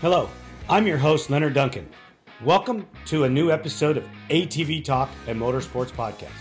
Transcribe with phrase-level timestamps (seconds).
[0.00, 0.30] Hello,
[0.68, 1.88] I'm your host, Leonard Duncan.
[2.44, 6.38] Welcome to a new episode of ATV Talk and Motorsports Podcast.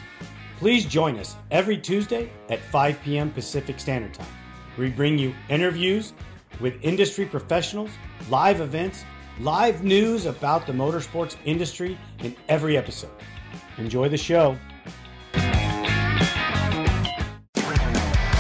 [0.60, 3.32] Please join us every Tuesday at 5 p.m.
[3.32, 4.28] Pacific Standard Time.
[4.78, 6.14] We bring you interviews
[6.60, 7.90] with industry professionals,
[8.30, 9.04] live events,
[9.40, 13.10] live news about the motorsports industry in every episode.
[13.80, 14.56] Enjoy the show.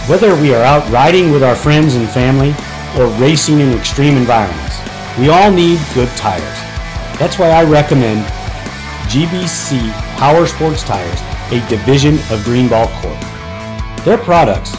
[0.08, 2.54] Whether we are out riding with our friends and family
[3.00, 4.67] or racing in extreme environments,
[5.18, 6.44] we all need good tires.
[7.18, 8.24] That's why I recommend
[9.10, 11.20] GBC Power Sports Tires,
[11.52, 14.06] a division of Greenball Corp.
[14.06, 14.76] Their products,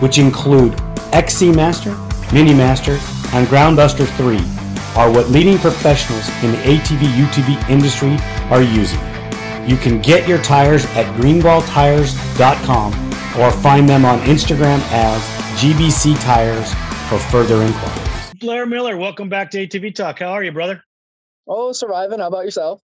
[0.00, 0.78] which include
[1.12, 1.96] XC Master,
[2.32, 2.98] Mini Master,
[3.32, 4.36] and Groundbuster 3,
[4.94, 8.16] are what leading professionals in the ATV UTV industry
[8.50, 9.00] are using.
[9.66, 12.92] You can get your tires at greenballtires.com
[13.40, 15.22] or find them on Instagram as
[15.60, 16.74] GBC Tires
[17.08, 18.07] for further inquiries.
[18.38, 20.20] Blair Miller, welcome back to ATV Talk.
[20.20, 20.82] How are you, brother?
[21.46, 22.20] Oh, surviving.
[22.20, 22.80] How about yourself?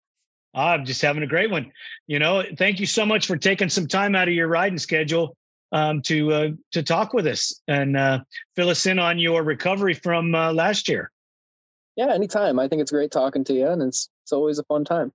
[0.54, 1.72] I'm just having a great one.
[2.06, 5.36] You know, thank you so much for taking some time out of your riding schedule
[5.72, 8.20] um, to uh, to talk with us and uh,
[8.56, 11.10] fill us in on your recovery from uh, last year.
[11.96, 12.58] Yeah, anytime.
[12.58, 15.12] I think it's great talking to you, and it's it's always a fun time.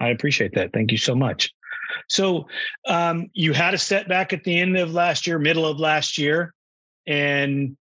[0.00, 0.72] I appreciate that.
[0.72, 1.52] Thank you so much.
[2.08, 2.48] So
[2.86, 6.52] um, you had a setback at the end of last year, middle of last year,
[7.06, 7.76] and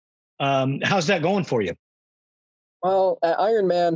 [0.42, 1.76] um, how's that going for you?
[2.82, 3.94] Well, at Ironman,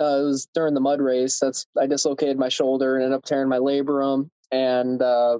[0.00, 1.38] uh, it was during the mud race.
[1.38, 5.38] That's I dislocated my shoulder and ended up tearing my labrum and uh,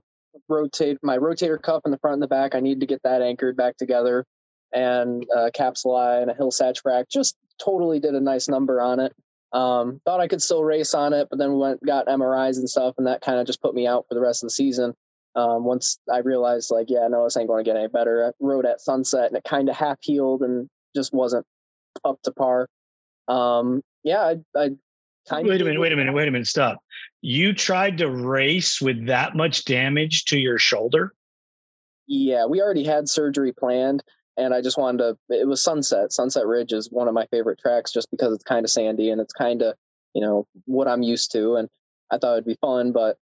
[0.49, 2.55] rotate my rotator cuff in the front and the back.
[2.55, 4.25] I need to get that anchored back together,
[4.73, 7.09] and uh, capsule and a Hill-Sachs frac.
[7.11, 9.13] Just totally did a nice number on it.
[9.53, 12.71] Um, thought I could still race on it, but then we went got MRIs and
[12.71, 14.95] stuff, and that kind of just put me out for the rest of the season.
[15.37, 18.29] Um, once I realized, like, yeah, no, this ain't going to get any better.
[18.29, 21.47] I rode at sunset, and it kind of half healed and just wasn't
[22.05, 22.69] up to par.
[23.29, 24.71] Um, yeah, I, I
[25.29, 26.79] kind wait a minute, wait a minute, wait a minute, stop.
[27.21, 31.13] You tried to race with that much damage to your shoulder?
[32.07, 34.03] Yeah, we already had surgery planned
[34.37, 35.19] and I just wanted to.
[35.31, 36.13] It was Sunset.
[36.13, 39.21] Sunset Ridge is one of my favorite tracks just because it's kind of sandy and
[39.21, 39.75] it's kind of
[40.15, 41.69] you know what I'm used to, and
[42.11, 43.17] I thought it'd be fun, but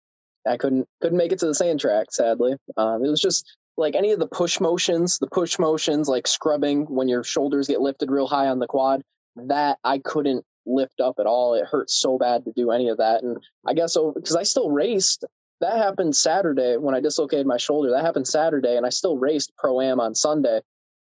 [0.47, 2.11] I couldn't couldn't make it to the sand track.
[2.11, 3.45] Sadly, um, it was just
[3.77, 7.81] like any of the push motions, the push motions like scrubbing when your shoulders get
[7.81, 9.01] lifted real high on the quad.
[9.35, 11.55] That I couldn't lift up at all.
[11.55, 14.71] It hurt so bad to do any of that, and I guess because I still
[14.71, 15.25] raced.
[15.61, 17.91] That happened Saturday when I dislocated my shoulder.
[17.91, 20.61] That happened Saturday, and I still raced pro am on Sunday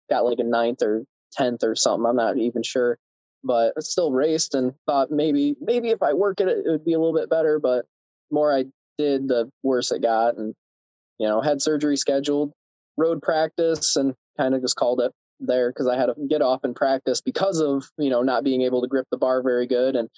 [0.08, 2.06] got like a ninth or tenth or something.
[2.06, 2.98] I'm not even sure,
[3.44, 6.84] but I still raced and thought maybe maybe if I work at it, it would
[6.84, 7.58] be a little bit better.
[7.58, 7.86] But
[8.30, 8.66] more I
[8.98, 10.54] did, the worse it got, and
[11.18, 12.52] you know had surgery scheduled,
[12.96, 16.64] road practice, and kind of just called it there because I had to get off
[16.64, 19.96] and practice because of you know not being able to grip the bar very good
[19.96, 20.08] and.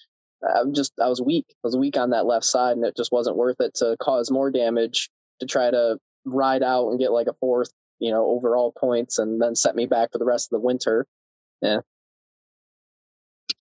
[0.43, 1.45] I'm just I was weak.
[1.51, 4.31] I was weak on that left side, and it just wasn't worth it to cause
[4.31, 7.69] more damage to try to ride out and get like a fourth
[8.01, 11.07] you know, overall points and then set me back for the rest of the winter.
[11.63, 11.81] Yeah.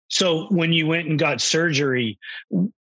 [0.08, 2.18] So when you went and got surgery,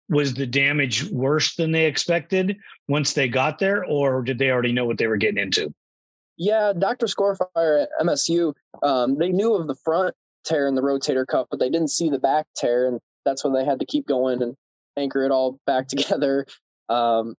[0.09, 4.71] was the damage worse than they expected once they got there, or did they already
[4.71, 5.73] know what they were getting into?
[6.37, 7.05] Yeah, Dr.
[7.05, 10.15] Scorefire at MSU, um, they knew of the front
[10.45, 13.53] tear in the rotator cuff, but they didn't see the back tear, and that's when
[13.53, 14.55] they had to keep going and
[14.97, 16.45] anchor it all back together.
[16.87, 17.35] Um,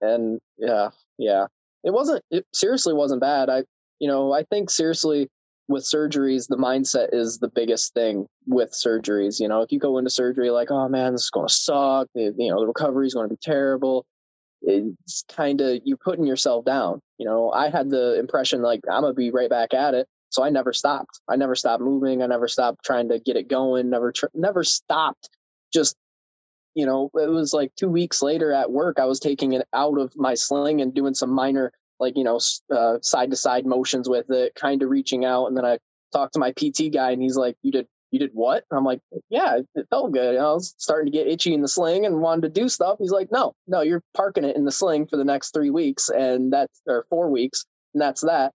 [0.00, 1.46] and yeah, yeah,
[1.84, 3.62] it wasn't it seriously wasn't bad i
[3.98, 5.28] you know i think seriously
[5.68, 9.62] with surgeries the mindset is the biggest thing with surgeries you know?
[9.62, 12.60] If you go into surgery like oh man this is going to suck you know
[12.60, 14.04] the recovery is going to be terrible.
[14.62, 17.50] It's kind of you putting yourself down you know?
[17.50, 20.72] I had the impression like i'm gonna be right back at it so i never
[20.72, 21.20] stopped.
[21.28, 22.22] I never stopped moving.
[22.22, 25.28] I never stopped trying to get it going never tr- never stopped
[25.72, 25.96] just
[26.74, 29.98] you know, it was like two weeks later at work, I was taking it out
[29.98, 34.30] of my sling and doing some minor, like, you know, side to side motions with
[34.30, 35.46] it, kind of reaching out.
[35.46, 35.78] And then I
[36.12, 38.64] talked to my PT guy and he's like, You did, you did what?
[38.70, 39.00] And I'm like,
[39.30, 40.34] Yeah, it felt good.
[40.34, 42.98] And I was starting to get itchy in the sling and wanted to do stuff.
[42.98, 46.08] He's like, No, no, you're parking it in the sling for the next three weeks
[46.08, 47.64] and that's, or four weeks.
[47.94, 48.52] And that's that.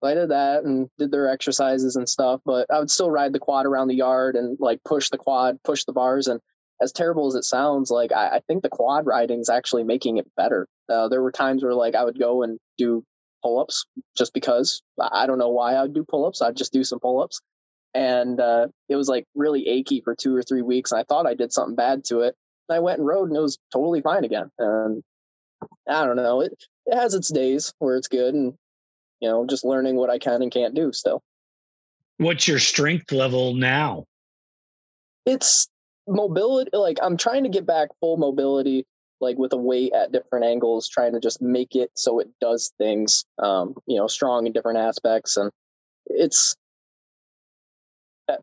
[0.00, 3.32] So I did that and did their exercises and stuff, but I would still ride
[3.32, 6.28] the quad around the yard and like push the quad, push the bars.
[6.28, 6.40] And
[6.80, 10.18] as terrible as it sounds, like I, I think the quad riding is actually making
[10.18, 10.66] it better.
[10.88, 13.04] Uh, there were times where like I would go and do
[13.42, 13.86] pull ups
[14.16, 16.42] just because I don't know why I would do pull ups.
[16.42, 17.40] I'd just do some pull ups,
[17.94, 20.92] and uh, it was like really achy for two or three weeks.
[20.92, 22.34] And I thought I did something bad to it.
[22.68, 24.50] And I went and rode, and it was totally fine again.
[24.58, 25.02] And
[25.88, 26.40] I don't know.
[26.40, 26.52] It
[26.86, 28.54] it has its days where it's good, and
[29.20, 31.22] you know, just learning what I can and can't do still.
[32.18, 34.04] What's your strength level now?
[35.26, 35.68] it's
[36.06, 36.70] mobility.
[36.72, 38.86] Like I'm trying to get back full mobility,
[39.20, 42.72] like with a weight at different angles, trying to just make it so it does
[42.78, 45.36] things, um, you know, strong in different aspects.
[45.36, 45.50] And
[46.06, 46.54] it's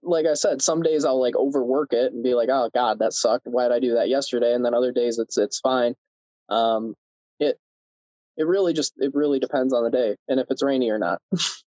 [0.04, 3.14] like I said, some days I'll like overwork it and be like, oh God, that
[3.14, 3.48] sucked.
[3.48, 4.54] Why did I do that yesterday?
[4.54, 5.96] And then other days it's it's fine.
[6.50, 6.96] Um,
[7.40, 7.58] it
[8.38, 11.22] it really just it really depends on the day and if it's rainy or not.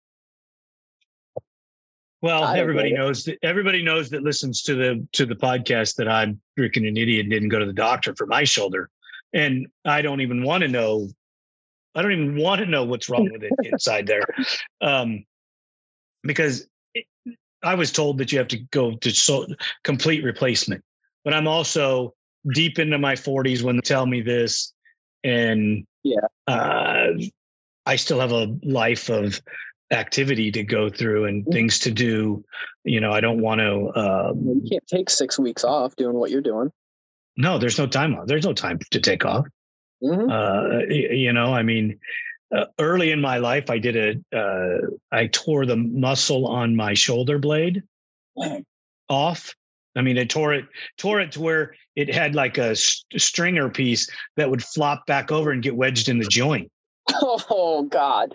[2.21, 6.41] well, everybody knows that everybody knows that listens to the to the podcast that I'm
[6.57, 8.89] freaking an idiot and didn't go to the doctor for my shoulder.
[9.33, 11.09] And I don't even want to know
[11.95, 14.23] I don't even want to know what's wrong with it inside there.
[14.81, 15.25] Um,
[16.23, 16.67] because
[17.63, 19.47] I was told that you have to go to so,
[19.83, 20.83] complete replacement,
[21.23, 22.13] but I'm also
[22.53, 24.73] deep into my 40s when they tell me this,
[25.23, 27.07] and yeah, uh,
[27.85, 29.41] I still have a life of
[29.91, 32.43] activity to go through and things to do.
[32.83, 33.99] You know, I don't want to.
[33.99, 36.71] Um, you can't take six weeks off doing what you're doing.
[37.37, 38.27] No, there's no time off.
[38.27, 39.45] There's no time to take off.
[40.03, 40.29] Mm-hmm.
[40.29, 41.99] Uh, you know, I mean,
[42.55, 46.93] uh, early in my life, I did a, uh, I tore the muscle on my
[46.93, 47.83] shoulder blade
[49.09, 49.53] off.
[49.95, 50.65] I mean, I tore it,
[50.97, 55.31] tore it to where it had like a st- stringer piece that would flop back
[55.31, 56.71] over and get wedged in the joint.
[57.21, 58.33] Oh God.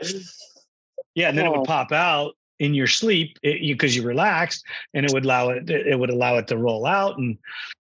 [1.14, 1.54] Yeah, and then oh.
[1.54, 4.64] it would pop out in your sleep because you, you relaxed,
[4.94, 5.68] and it would allow it.
[5.70, 7.38] It would allow it to roll out, and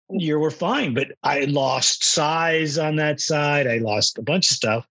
[0.09, 0.93] you were fine.
[0.93, 3.67] But I lost size on that side.
[3.67, 4.87] I lost a bunch of stuff.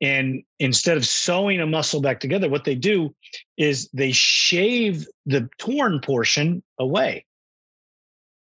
[0.00, 3.14] And instead of sewing a muscle back together, what they do
[3.56, 7.24] is they shave the torn portion away.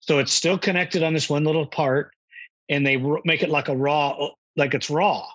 [0.02, 2.12] So it's still connected on this one little part,
[2.68, 5.26] and they make it like a raw, like it's raw.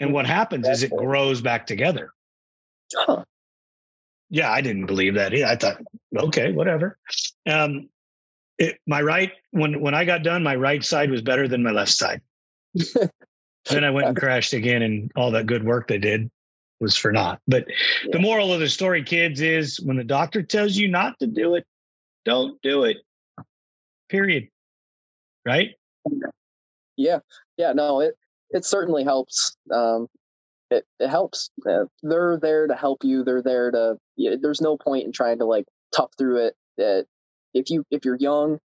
[0.00, 0.34] And what mm-hmm.
[0.34, 2.12] happens is it grows back together.
[2.94, 3.24] Huh.
[4.30, 5.32] Yeah, I didn't believe that.
[5.32, 5.78] I thought,
[6.16, 6.98] okay, whatever.
[7.46, 7.88] Um,
[8.58, 11.70] it, my right when when I got done, my right side was better than my
[11.70, 12.20] left side.
[12.74, 16.30] then I went and crashed again, and all that good work they did
[16.80, 17.40] was for naught.
[17.46, 17.66] But
[18.04, 18.10] yeah.
[18.12, 21.54] the moral of the story, kids, is when the doctor tells you not to do
[21.54, 21.64] it,
[22.24, 22.98] don't do it.
[24.08, 24.48] Period.
[25.46, 25.70] Right?
[26.96, 27.20] Yeah.
[27.56, 27.72] Yeah.
[27.72, 28.14] No, it
[28.50, 29.56] it certainly helps.
[29.72, 30.08] Um,
[30.70, 31.50] it it helps.
[31.68, 33.24] Uh, they're there to help you.
[33.24, 33.96] They're there to.
[34.16, 36.54] Yeah, there's no point in trying to like tough through it.
[36.80, 37.04] Uh,
[37.54, 38.58] if you if you're young,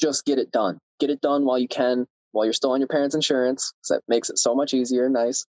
[0.00, 0.78] just get it done.
[1.00, 3.72] Get it done while you can while you're still on your parents' insurance.
[3.82, 5.46] So that makes it so much easier and nice.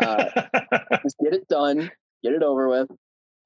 [0.00, 0.24] Uh,
[1.02, 1.90] just get it done,
[2.22, 2.90] get it over with,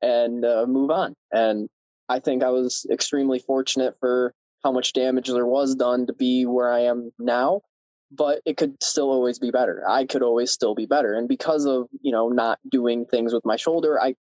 [0.03, 1.15] and uh, move on.
[1.33, 1.69] And
[2.09, 4.33] I think I was extremely fortunate for
[4.63, 7.63] how much damage there was done to be where I am now.
[8.11, 9.83] But it could still always be better.
[9.89, 11.15] I could always still be better.
[11.15, 14.15] And because of, you know, not doing things with my shoulder, I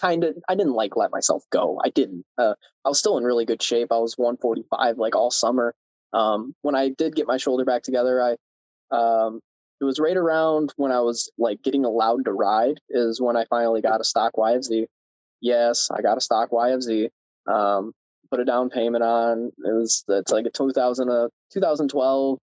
[0.00, 1.80] kind of I didn't like let myself go.
[1.84, 2.24] I didn't.
[2.38, 3.92] Uh, I was still in really good shape.
[3.92, 5.74] I was 145 like all summer,
[6.12, 8.36] um, when I did get my shoulder back together, I
[8.94, 9.40] um,
[9.80, 13.44] it was right around when I was like getting allowed to ride is when I
[13.48, 14.86] finally got a stock YFZ.
[15.40, 17.08] Yes, I got a stock YFZ.
[17.46, 17.92] Um,
[18.30, 19.52] put a down payment on.
[19.64, 22.38] It was it's like a 2000 uh, 2012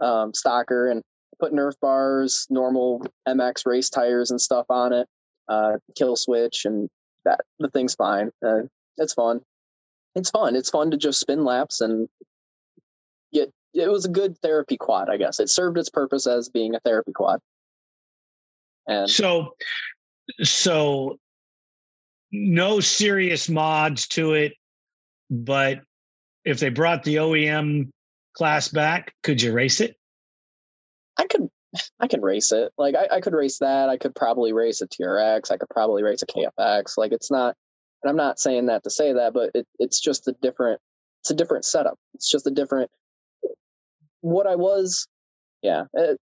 [0.00, 1.02] um, stocker and
[1.38, 5.08] put Nerf bars, normal MX race tires and stuff on it.
[5.48, 6.88] Uh, kill switch and
[7.24, 8.30] that the thing's fine.
[8.44, 8.62] Uh,
[8.98, 9.40] it's fun.
[10.14, 10.56] It's fun.
[10.56, 12.08] It's fun to just spin laps and
[13.32, 15.40] get it was a good therapy quad, I guess.
[15.40, 17.40] It served its purpose as being a therapy quad.
[18.86, 19.54] And so
[20.42, 21.18] so
[22.32, 24.54] no serious mods to it,
[25.30, 25.80] but
[26.44, 27.90] if they brought the OEM
[28.34, 29.96] class back, could you race it?
[32.00, 32.72] I can race it.
[32.76, 33.88] Like I, I could race that.
[33.88, 35.50] I could probably race a TRX.
[35.50, 36.96] I could probably race a KFX.
[36.96, 37.56] Like it's not
[38.02, 40.80] and I'm not saying that to say that, but it, it's just a different
[41.22, 41.98] it's a different setup.
[42.14, 42.90] It's just a different
[44.20, 45.06] what I was,
[45.62, 46.18] yeah, it,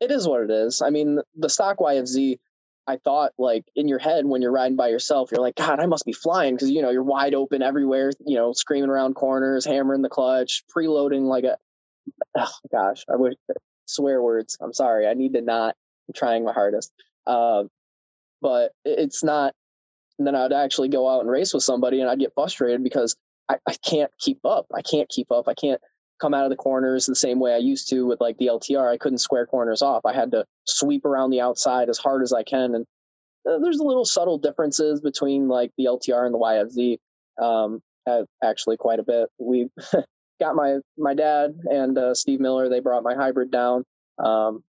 [0.00, 0.82] it is what it is.
[0.82, 2.38] I mean, the stock YFZ,
[2.86, 5.86] I thought like in your head when you're riding by yourself, you're like, God, I
[5.86, 9.64] must be flying because you know you're wide open everywhere, you know, screaming around corners,
[9.64, 11.56] hammering the clutch, preloading like a.
[12.36, 13.34] Oh gosh, I wish
[13.86, 14.56] swear words.
[14.60, 15.06] I'm sorry.
[15.06, 15.76] I need to not.
[16.08, 16.92] I'm trying my hardest.
[17.26, 17.64] Uh,
[18.40, 19.54] but it's not.
[20.18, 23.16] And then I'd actually go out and race with somebody, and I'd get frustrated because
[23.48, 24.66] I, I can't keep up.
[24.74, 25.48] I can't keep up.
[25.48, 25.80] I can't
[26.20, 28.88] come out of the corners the same way I used to with like the LTR.
[28.88, 30.06] I couldn't square corners off.
[30.06, 32.74] I had to sweep around the outside as hard as I can.
[32.74, 32.86] And
[33.48, 36.98] uh, there's a little subtle differences between like the LTR and the YFZ.
[37.42, 37.82] Um,
[38.42, 39.28] actually quite a bit.
[39.38, 39.68] We
[40.40, 42.68] got my my dad and uh, Steve Miller.
[42.68, 43.84] They brought my hybrid down
[44.18, 44.62] um,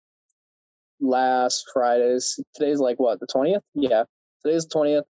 [1.01, 2.41] last Fridays.
[2.55, 3.63] Today's like what the twentieth?
[3.75, 4.05] Yeah,
[4.45, 5.05] today's the twentieth.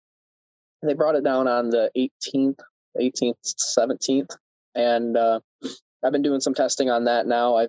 [0.83, 2.59] They brought it down on the 18th,
[3.01, 4.35] 18th, 17th
[4.75, 5.41] and uh,
[6.05, 7.57] I've been doing some testing on that now.
[7.57, 7.69] I've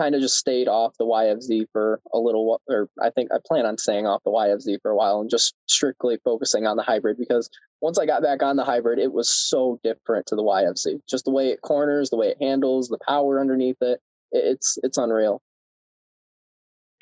[0.00, 3.66] kind of just stayed off the YFZ for a little, or I think I plan
[3.66, 7.18] on staying off the YFZ for a while and just strictly focusing on the hybrid
[7.18, 7.50] because
[7.82, 11.00] once I got back on the hybrid, it was so different to the YFZ.
[11.06, 14.00] Just the way it corners, the way it handles, the power underneath it.
[14.32, 15.42] It's it's unreal.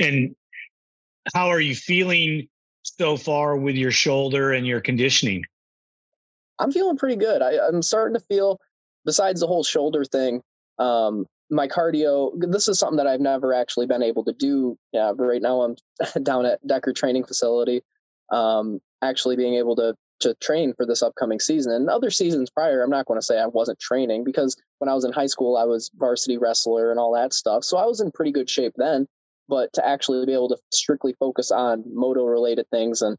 [0.01, 0.35] And
[1.35, 2.49] how are you feeling
[2.83, 5.45] so far with your shoulder and your conditioning?
[6.59, 7.43] I'm feeling pretty good.
[7.43, 8.59] I, I'm starting to feel,
[9.05, 10.43] besides the whole shoulder thing,
[10.81, 15.13] um, my cardio this is something that i've never actually been able to do yeah
[15.17, 15.77] right now i'm
[16.23, 17.83] down at decker training facility
[18.31, 22.83] um, actually being able to to train for this upcoming season and other seasons prior
[22.83, 25.57] i'm not going to say i wasn't training because when i was in high school
[25.57, 28.73] i was varsity wrestler and all that stuff so i was in pretty good shape
[28.77, 29.07] then
[29.49, 33.17] but to actually be able to strictly focus on moto related things and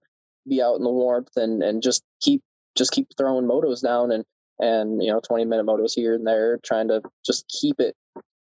[0.48, 2.42] be out in the warmth and and just keep
[2.76, 4.26] just keep throwing motos down and
[4.60, 7.96] and you know 20 minute motos here and there trying to just keep it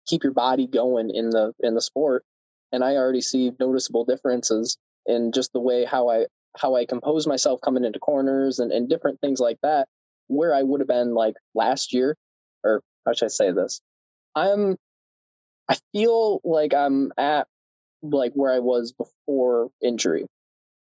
[0.08, 2.24] keep your body going in the in the sport.
[2.72, 6.26] And i already see noticeable differences in just the way how i
[6.58, 9.88] how i compose myself coming into corners and, and different things like that
[10.28, 12.16] where i would have been like last year
[12.64, 13.82] or how should i say this?
[14.36, 14.76] I'm
[15.70, 17.48] i feel like i'm at
[18.02, 20.26] like where i was before injury.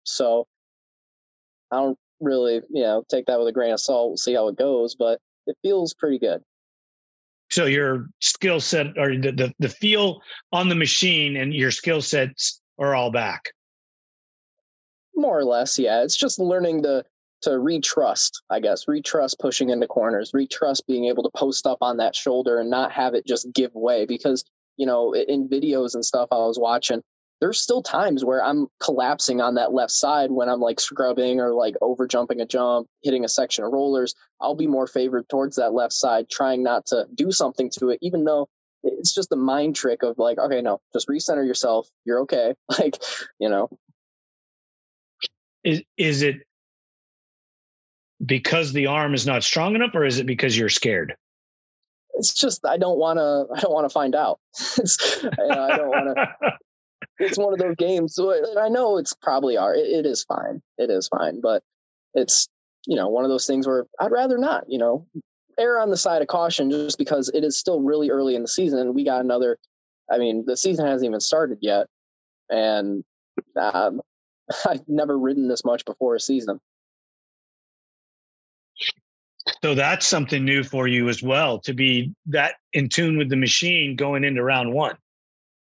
[0.04, 0.46] So
[1.72, 4.48] i don't really you know take that with a grain of salt we'll see how
[4.48, 6.44] it goes but it feels pretty good
[7.52, 10.22] so your skill set or the, the, the feel
[10.54, 13.52] on the machine and your skill sets are all back.
[15.16, 16.04] More or less yeah.
[16.04, 17.04] It's just learning to
[17.42, 18.86] to retrust i guess.
[18.86, 20.32] Retrust pushing into corners.
[20.32, 23.74] Retrust being able to post up on that shoulder and not have it just give
[23.76, 24.46] way because
[24.78, 27.02] you know in videos and stuff i was watching
[27.42, 31.54] there's still times where I'm collapsing on that left side when I'm like scrubbing or
[31.54, 34.14] like over jumping a jump, hitting a section of rollers.
[34.40, 38.00] I'll be more favored towards that left side, trying not to do something to it,
[38.04, 38.48] even though
[38.84, 41.90] it's just a mind trick of like, okay, no, just recenter yourself.
[42.06, 42.54] You're okay.
[42.80, 43.02] Like,
[43.40, 43.70] you know.
[45.64, 46.38] Is is it
[48.24, 51.16] because the arm is not strong enough, or is it because you're scared?
[52.16, 53.48] It's just I don't want to.
[53.56, 54.40] I don't want to find out.
[54.78, 54.84] you
[55.48, 56.58] know, I don't want to
[57.22, 58.16] it's one of those games.
[58.16, 59.74] So I know it's probably are.
[59.74, 60.62] It, it is fine.
[60.78, 61.64] It is fine, but
[62.14, 62.48] it's
[62.86, 64.66] you know one of those things where I'd rather not.
[64.68, 65.08] You know,
[65.60, 68.48] err on the side of caution just because it is still really early in the
[68.48, 68.94] season.
[68.94, 69.58] We got another.
[70.12, 71.88] I mean, the season hasn't even started yet,
[72.50, 73.04] and
[73.60, 74.02] um,
[74.66, 76.60] I've never ridden this much before a season.
[79.64, 83.36] So that's something new for you as well to be that in tune with the
[83.36, 84.96] machine going into round one.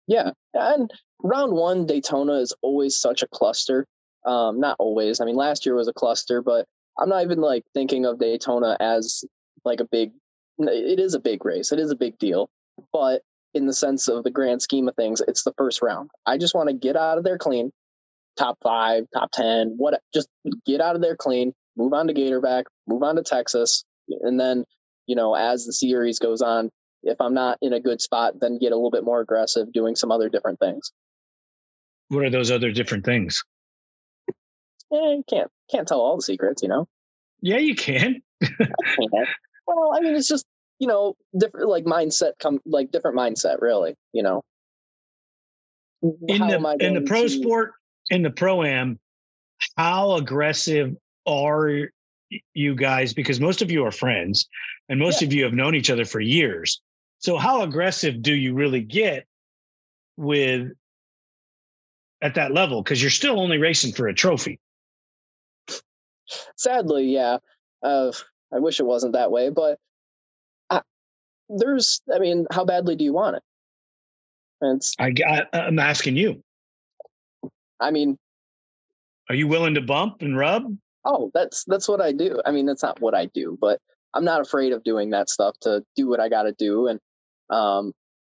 [0.07, 0.91] Yeah, and
[1.23, 3.85] round one Daytona is always such a cluster.
[4.25, 5.19] Um, not always.
[5.19, 6.65] I mean, last year was a cluster, but
[6.99, 9.23] I'm not even like thinking of Daytona as
[9.65, 10.11] like a big.
[10.59, 11.71] It is a big race.
[11.71, 12.49] It is a big deal,
[12.91, 13.21] but
[13.53, 16.11] in the sense of the grand scheme of things, it's the first round.
[16.25, 17.71] I just want to get out of there clean,
[18.37, 19.99] top five, top ten, what?
[20.13, 20.27] Just
[20.65, 21.53] get out of there clean.
[21.75, 22.63] Move on to Gatorback.
[22.87, 23.83] Move on to Texas,
[24.21, 24.63] and then
[25.07, 26.69] you know as the series goes on,
[27.01, 29.95] if I'm not in a good spot, then get a little bit more aggressive doing
[29.95, 30.91] some other different things.
[32.13, 33.43] What are those other different things?
[34.91, 36.87] Yeah, you can't can't tell all the secrets, you know.
[37.41, 38.21] Yeah, you can.
[39.67, 40.45] well, I mean, it's just
[40.79, 43.95] you know different like mindset come like different mindset, really.
[44.13, 44.43] You know.
[46.27, 47.29] In how the in the pro to...
[47.29, 47.71] sport
[48.09, 48.99] in the pro am,
[49.77, 51.89] how aggressive are
[52.53, 53.13] you guys?
[53.13, 54.47] Because most of you are friends,
[54.89, 55.27] and most yeah.
[55.27, 56.81] of you have known each other for years.
[57.19, 59.25] So, how aggressive do you really get
[60.17, 60.71] with
[62.23, 62.81] at that level?
[62.81, 64.59] Because you're still only racing for a trophy.
[66.55, 67.37] Sadly, yeah.
[67.83, 68.11] Uh,
[68.51, 69.77] I wish it wasn't that way, but
[70.69, 70.81] I,
[71.49, 73.43] there's, I mean, how badly do you want it?
[74.61, 76.41] It's, I, I, I'm asking you.
[77.79, 78.17] I mean,
[79.29, 80.63] are you willing to bump and rub?
[81.05, 82.41] Oh, that's that's what I do.
[82.45, 83.79] I mean, that's not what I do, but
[84.13, 86.87] I'm not afraid of doing that stuff to do what I got to do.
[86.87, 86.99] And
[87.49, 87.91] um,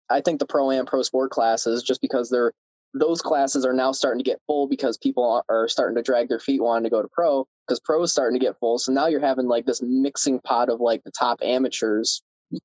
[0.09, 2.53] I think the pro and pro sport classes, just because they're
[2.95, 6.39] those classes are now starting to get full because people are starting to drag their
[6.39, 8.79] feet wanting to go to pro because pro is starting to get full.
[8.79, 12.23] So now you're having like this mixing pot of like the top amateurs,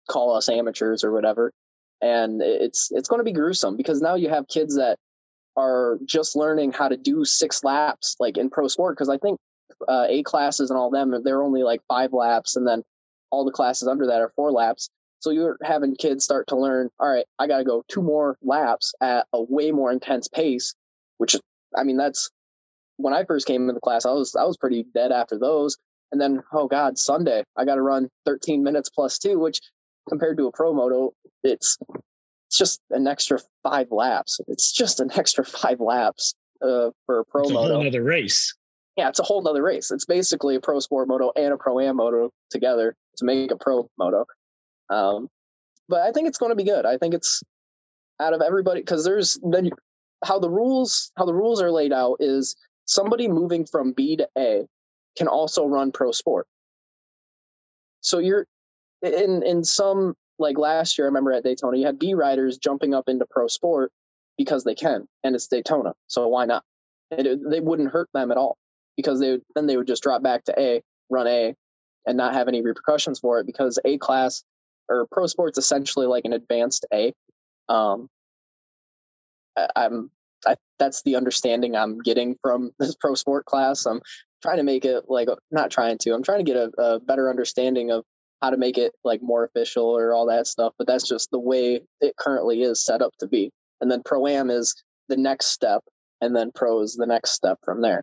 [0.08, 1.52] call us amateurs or whatever,
[2.00, 4.99] and it's it's going to be gruesome because now you have kids that
[5.56, 9.37] are just learning how to do six laps like in pro sport because I think
[9.88, 12.84] uh, A classes and all them they're only like five laps and then
[13.32, 14.90] all the classes under that are four laps.
[15.20, 18.36] So you're having kids start to learn, all right, I got to go two more
[18.42, 20.74] laps at a way more intense pace,
[21.18, 21.36] which
[21.76, 22.30] I mean, that's
[22.96, 25.76] when I first came into the class, I was, I was pretty dead after those.
[26.12, 29.60] And then, oh God, Sunday, I got to run 13 minutes plus two, which
[30.08, 31.12] compared to a pro moto,
[31.44, 31.78] it's
[32.48, 34.40] it's just an extra five laps.
[34.48, 37.80] It's just an extra five laps uh, for a pro it's moto.
[37.80, 38.54] Another race.
[38.96, 39.92] Yeah, it's a whole other race.
[39.92, 43.56] It's basically a pro sport moto and a pro am moto together to make a
[43.56, 44.26] pro moto.
[44.90, 45.28] Um,
[45.88, 46.85] but I think it's going to be good.
[46.85, 47.42] I think it's
[48.20, 49.70] out of everybody because there's then
[50.25, 54.28] how the rules how the rules are laid out is somebody moving from B to
[54.37, 54.66] A
[55.16, 56.47] can also run pro sport.
[58.02, 58.47] So you're
[59.02, 62.94] in in some like last year, I remember at Daytona, you had B riders jumping
[62.94, 63.92] up into pro sport
[64.38, 66.64] because they can, and it's Daytona, so why not?
[67.11, 68.56] It, they wouldn't hurt them at all
[68.97, 71.54] because they then they would just drop back to A, run A,
[72.06, 74.42] and not have any repercussions for it because A class
[74.90, 77.14] or pro sports essentially like an advanced A.
[77.68, 78.09] Um,
[79.56, 80.11] I, I'm
[80.47, 83.87] I, that's the understanding I'm getting from this pro sport class.
[83.87, 84.00] I'm
[84.42, 86.12] trying to make it like not trying to.
[86.12, 88.04] I'm trying to get a, a better understanding of
[88.42, 90.73] how to make it like more official or all that stuff.
[90.78, 93.50] But that's just the way it currently is set up to be.
[93.80, 94.75] And then pro am is
[95.09, 95.82] the next step,
[96.20, 98.02] and then pro is the next step from there.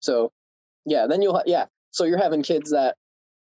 [0.00, 0.30] So,
[0.84, 1.66] yeah, then you'll yeah.
[1.90, 2.96] So you're having kids that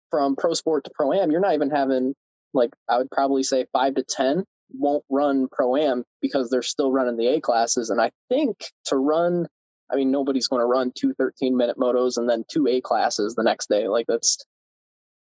[0.09, 2.15] from pro sport to pro am, you're not even having
[2.53, 6.91] like I would probably say five to ten won't run pro am because they're still
[6.91, 7.89] running the A classes.
[7.89, 9.47] And I think to run,
[9.91, 13.35] I mean, nobody's going to run two 13 minute motos and then two A classes
[13.35, 13.87] the next day.
[13.87, 14.37] Like that's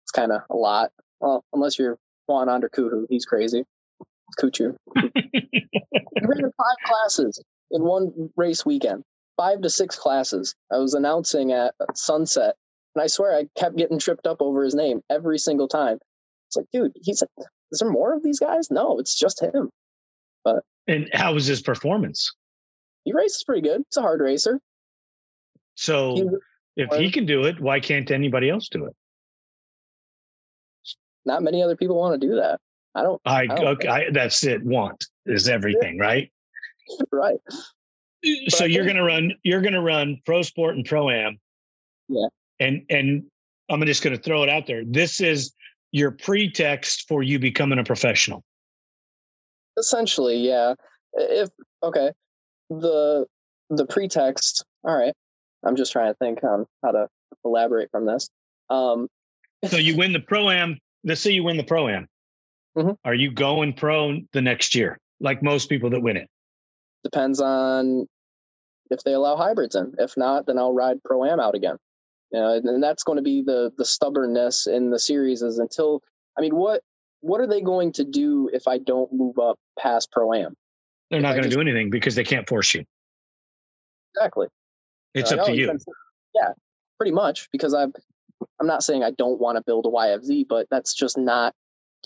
[0.04, 0.90] it's kind of a lot.
[1.20, 3.64] Well, unless you're Juan Under Kuhu, he's crazy.
[4.40, 4.76] Kuchu.
[4.94, 9.04] ran five classes in one race weekend,
[9.37, 10.54] five to six classes.
[10.73, 12.56] I was announcing at sunset,
[12.94, 15.99] and I swear I kept getting tripped up over his name every single time.
[16.49, 17.23] It's like, dude, he's.
[17.73, 18.71] Is there more of these guys?
[18.71, 19.71] No, it's just him.
[20.45, 22.33] But and how was his performance?
[23.05, 23.83] He races pretty good.
[23.88, 24.61] He's a hard racer.
[25.75, 26.29] So he,
[26.76, 28.95] if he can do it, why can't anybody else do it?
[31.25, 32.61] Not many other people want to do that.
[32.95, 33.21] I don't.
[33.25, 33.89] I, I don't okay.
[33.89, 34.65] I, that's it.
[34.65, 36.30] Want is everything, right?
[37.13, 37.39] right.
[38.49, 39.32] So but you're going to run.
[39.43, 41.39] You're to run pro sport and pro am.
[42.09, 42.28] Yeah.
[42.61, 43.25] And and
[43.69, 44.82] I'm just going to throw it out there.
[44.87, 45.52] This is
[45.92, 48.42] your pretext for you becoming a professional.
[49.78, 50.75] Essentially, yeah.
[51.14, 51.49] If
[51.82, 52.10] okay,
[52.70, 53.26] the
[53.70, 54.64] the pretext.
[54.84, 55.14] All right.
[55.64, 57.08] I'm just trying to think on how to
[57.44, 58.28] elaborate from this.
[58.70, 59.08] Um,
[59.66, 60.78] so you win the pro am.
[61.04, 62.06] Let's say you win the pro am.
[62.76, 62.92] Mm-hmm.
[63.04, 66.28] Are you going pro the next year, like most people that win it?
[67.04, 68.06] Depends on
[68.90, 69.94] if they allow hybrids in.
[69.99, 71.76] If not, then I'll ride pro am out again.
[72.32, 76.02] You know, and that's going to be the the stubbornness in the series is until
[76.36, 76.82] I mean, what
[77.21, 80.54] what are they going to do if I don't move up past pro am?
[81.10, 82.84] They're not going to do anything because they can't force you.
[84.17, 84.49] Exactly.
[85.15, 85.78] It's uh, up to you.
[86.34, 86.52] Yeah,
[86.99, 87.93] pretty much because I'm
[88.60, 91.54] I'm not saying I don't want to build a YFZ, but that's just not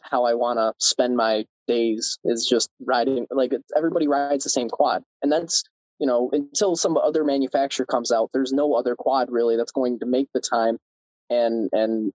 [0.03, 2.19] how I want to spend my days.
[2.25, 5.65] Is just riding like everybody rides the same quad, and that's
[6.01, 9.99] you know, until some other manufacturer comes out, there's no other quad really that's going
[10.01, 10.79] to make the time
[11.29, 12.13] and and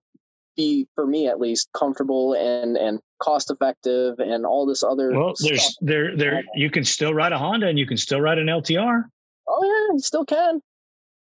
[0.56, 5.34] be for me at least comfortable and and cost effective and all this other well
[5.40, 5.74] there's stuff.
[5.82, 9.04] there there you can still ride a honda and you can still ride an ltr
[9.48, 10.60] oh yeah you still can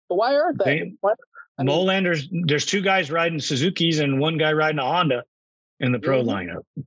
[0.08, 1.14] but why aren't they, they why,
[1.58, 5.24] I mean, Molanders, there's two guys riding Suzuki's and one guy riding a Honda
[5.80, 6.30] in the pro mm-hmm.
[6.30, 6.84] lineup.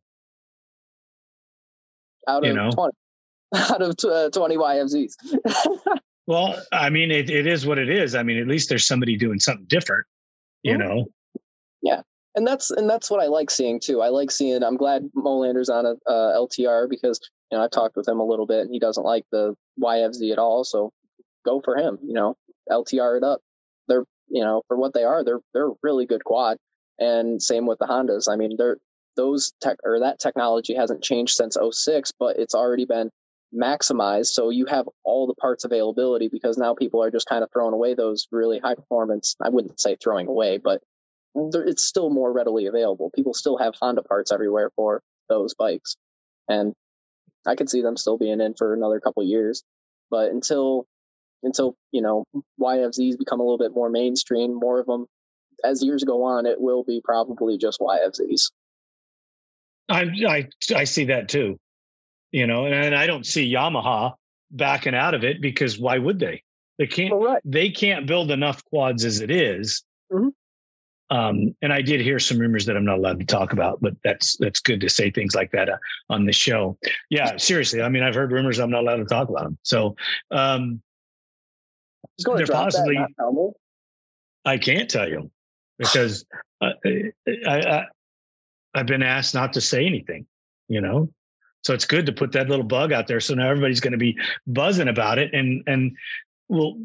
[2.28, 2.72] Out of you know?
[2.72, 2.94] 20.
[3.56, 5.14] out of uh, 20 YFZs.
[6.28, 8.16] well, I mean, it, it is what it is.
[8.16, 10.06] I mean, at least there's somebody doing something different,
[10.64, 10.88] you mm-hmm.
[10.88, 11.06] know?
[11.82, 12.02] Yeah.
[12.36, 14.02] And that's, and that's what I like seeing too.
[14.02, 17.20] I like seeing, I'm glad Molander's on a uh, LTR because,
[17.52, 20.32] you know, I've talked with him a little bit and he doesn't like the YFZ
[20.32, 20.64] at all.
[20.64, 20.92] So
[21.46, 22.36] go for him, you know,
[22.70, 23.42] LTR it up.
[23.88, 26.58] They're, you know, for what they are, they're, they're really good quad.
[27.00, 28.30] And same with the Hondas.
[28.30, 28.78] I mean, they're,
[29.16, 33.10] those tech or that technology hasn't changed since 06, but it's already been
[33.56, 37.50] maximized so you have all the parts availability because now people are just kind of
[37.52, 40.82] throwing away those really high performance i wouldn't say throwing away but
[41.54, 43.12] it's still more readily available.
[43.14, 45.98] People still have honda parts everywhere for those bikes
[46.48, 46.74] and
[47.46, 49.64] i could see them still being in for another couple years
[50.10, 50.86] but until
[51.44, 52.24] until you know
[52.62, 55.06] yfzs become a little bit more mainstream more of them
[55.64, 58.52] as years go on it will be probably just yfzs
[59.90, 61.58] I, I I see that too
[62.32, 64.14] you know, and I don't see Yamaha
[64.52, 66.44] backing out of it because why would they?
[66.78, 67.14] They can't.
[67.14, 67.42] Right.
[67.44, 69.84] They can't build enough quads as it is.
[70.12, 70.30] Mm-hmm.
[71.10, 73.94] Um, and I did hear some rumors that I'm not allowed to talk about, but
[74.04, 75.78] that's that's good to say things like that uh,
[76.10, 76.78] on the show.
[77.10, 77.82] Yeah, seriously.
[77.82, 79.58] I mean, I've heard rumors I'm not allowed to talk about them.
[79.64, 79.96] So
[80.32, 80.82] um,
[82.20, 82.98] they're possibly.
[84.44, 85.32] I can't tell you
[85.78, 86.26] because
[86.62, 87.12] uh, I,
[87.48, 87.86] I
[88.74, 90.26] I've been asked not to say anything,
[90.68, 91.10] you know.
[91.64, 93.20] So it's good to put that little bug out there.
[93.20, 95.98] So now everybody's going to be buzzing about it, and and
[96.48, 96.80] will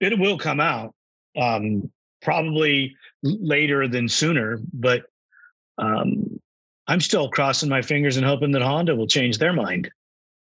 [0.00, 0.94] it will come out
[1.36, 1.90] um,
[2.22, 4.58] probably later than sooner.
[4.72, 5.04] But
[5.78, 6.40] um,
[6.86, 9.90] I'm still crossing my fingers and hoping that Honda will change their mind.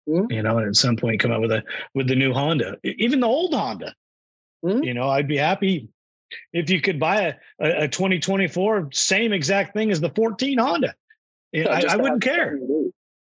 [0.08, 0.32] Mm-hmm.
[0.32, 1.62] You know, and at some point come out with a
[1.94, 3.94] with the new Honda, even the old Honda.
[4.64, 4.82] Mm-hmm.
[4.82, 5.88] You know, I'd be happy
[6.52, 10.94] if you could buy a, a, a 2024 same exact thing as the 14 Honda.
[11.52, 12.58] Yeah, I, I wouldn't care.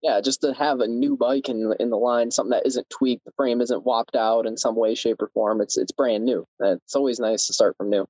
[0.01, 3.25] Yeah, just to have a new bike in in the line, something that isn't tweaked,
[3.25, 5.61] the frame isn't whopped out in some way, shape, or form.
[5.61, 6.45] It's it's brand new.
[6.59, 8.05] It's always nice to start from new.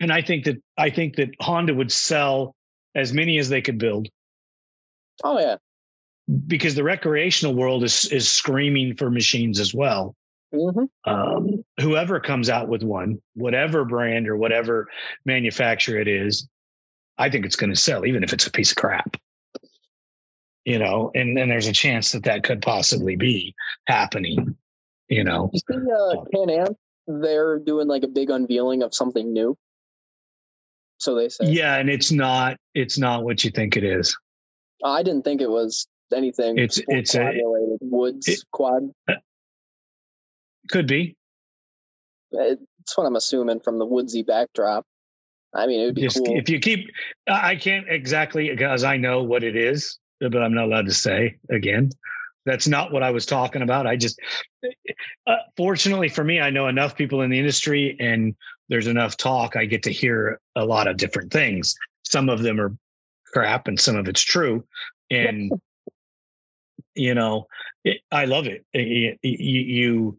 [0.00, 2.54] And I think that I think that Honda would sell
[2.94, 4.08] as many as they could build.
[5.22, 5.56] Oh yeah,
[6.46, 10.14] because the recreational world is is screaming for machines as well.
[10.54, 11.10] Mm-hmm.
[11.10, 14.88] Um, whoever comes out with one, whatever brand or whatever
[15.24, 16.48] manufacturer it is,
[17.18, 19.16] I think it's going to sell, even if it's a piece of crap.
[20.64, 23.54] You know, and then there's a chance that that could possibly be
[23.86, 24.56] happening.
[25.08, 29.32] You know, you see, uh, Can Am, they're doing like a big unveiling of something
[29.32, 29.56] new.
[30.98, 34.16] So they say, yeah, and it's not it's not what you think it is.
[34.82, 36.56] I didn't think it was anything.
[36.56, 38.90] It's it's a related woods it, quad.
[40.70, 41.16] Could be.
[42.32, 44.86] It's what I'm assuming from the woodsy backdrop.
[45.54, 46.36] I mean, it would be Just, cool.
[46.36, 46.90] If you keep,
[47.28, 51.36] I can't exactly because I know what it is, but I'm not allowed to say
[51.50, 51.90] again.
[52.46, 53.86] That's not what I was talking about.
[53.86, 54.20] I just,
[55.26, 58.34] uh, fortunately for me, I know enough people in the industry and
[58.68, 59.56] there's enough talk.
[59.56, 61.74] I get to hear a lot of different things.
[62.02, 62.76] Some of them are
[63.32, 64.64] crap and some of it's true.
[65.10, 65.52] And,
[66.94, 67.46] you know,
[67.84, 68.64] it, I love it.
[68.72, 70.18] You, you,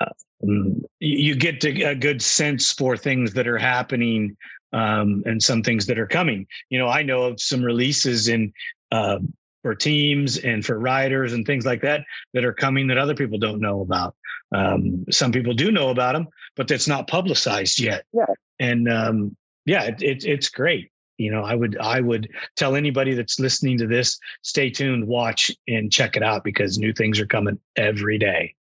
[0.00, 0.08] um,
[0.42, 4.36] you get a good sense for things that are happening
[4.72, 6.46] um, and some things that are coming.
[6.70, 8.52] You know, I know of some releases in
[8.90, 9.18] uh,
[9.62, 13.38] for teams and for riders and things like that that are coming that other people
[13.38, 14.16] don't know about.
[14.54, 18.04] Um, some people do know about them, but that's not publicized yet.
[18.12, 18.26] Yeah.
[18.58, 20.90] And um, yeah, it, it, it's great.
[21.18, 25.50] You know, I would I would tell anybody that's listening to this, stay tuned, watch
[25.68, 28.54] and check it out because new things are coming every day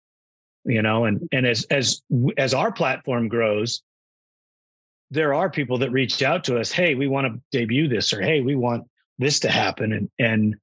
[0.65, 2.02] you know and and as as
[2.38, 3.82] as our platform grows
[5.10, 8.21] there are people that reach out to us hey we want to debut this or
[8.21, 8.86] hey we want
[9.17, 10.56] this to happen and and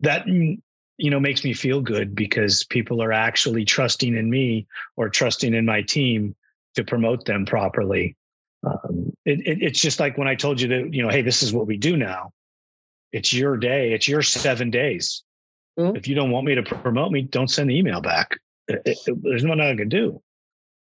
[0.00, 4.66] that you know makes me feel good because people are actually trusting in me
[4.96, 6.34] or trusting in my team
[6.74, 8.16] to promote them properly.
[8.64, 11.42] Um, it, it, it's just like when i told you that you know hey this
[11.42, 12.32] is what we do now.
[13.12, 13.92] It's your day.
[13.92, 15.22] It's your seven days.
[15.78, 15.96] Mm-hmm.
[15.96, 18.38] if you don't want me to promote me don't send the email back
[18.74, 20.22] it, it, there's nothing I can do,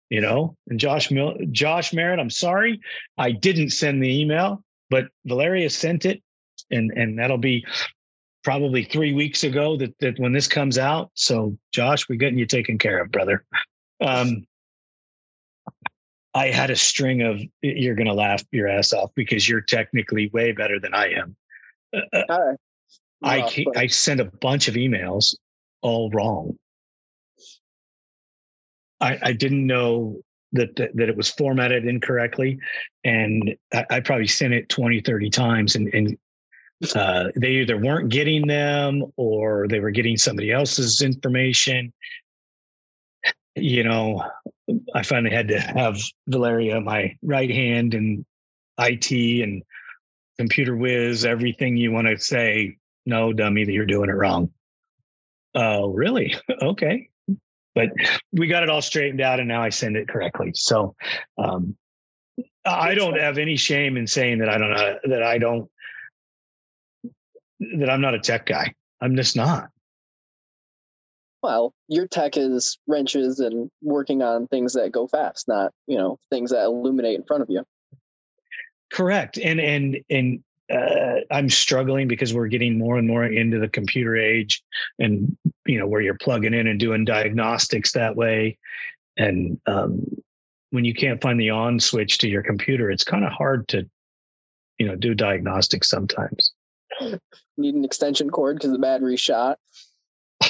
[0.09, 0.57] you know.
[0.69, 2.81] And Josh Mil- Josh Merritt, I'm sorry,
[3.19, 6.23] I didn't send the email, but Valeria sent it,
[6.71, 7.65] and and that'll be
[8.43, 11.11] probably three weeks ago that that when this comes out.
[11.15, 13.45] So Josh, we're getting you taken care of, brother.
[14.01, 14.47] Um,
[16.33, 20.31] I had a string of you're going to laugh your ass off because you're technically
[20.33, 21.37] way better than I am.
[21.93, 22.55] Uh, uh
[23.23, 25.35] I I sent a bunch of emails
[25.83, 26.57] all wrong.
[29.01, 30.21] I, I didn't know
[30.53, 32.59] that, that, that it was formatted incorrectly,
[33.05, 36.19] and I, I, probably sent it 20, 30 times, and, and
[36.95, 41.93] uh, they either weren't getting them or they were getting somebody else's information.
[43.55, 44.25] You know,
[44.95, 48.25] I finally had to have Valeria, my right hand, and
[48.79, 49.11] IT
[49.43, 49.63] and
[50.39, 52.77] computer whiz, everything you want to say.
[53.07, 54.51] No, dummy, that you're doing it wrong.
[55.55, 56.35] Oh, really?
[56.63, 57.11] okay
[57.75, 57.91] but
[58.33, 60.53] we got it all straightened out and now I send it correctly.
[60.55, 60.95] So
[61.39, 61.77] um,
[62.65, 65.71] I don't have any shame in saying that I don't know that I don't
[67.79, 68.75] that I'm not a tech guy.
[69.01, 69.69] I'm just not.
[71.43, 76.19] Well, your tech is wrenches and working on things that go fast, not, you know,
[76.31, 77.65] things that illuminate in front of you.
[78.93, 79.39] Correct.
[79.39, 84.17] And and and uh, I'm struggling because we're getting more and more into the computer
[84.17, 84.63] age,
[84.99, 88.59] and you know where you're plugging in and doing diagnostics that way,
[89.17, 90.05] and um,
[90.71, 93.89] when you can't find the on switch to your computer, it's kind of hard to,
[94.79, 96.53] you know, do diagnostics sometimes.
[97.57, 99.59] Need an extension cord because the battery's shot.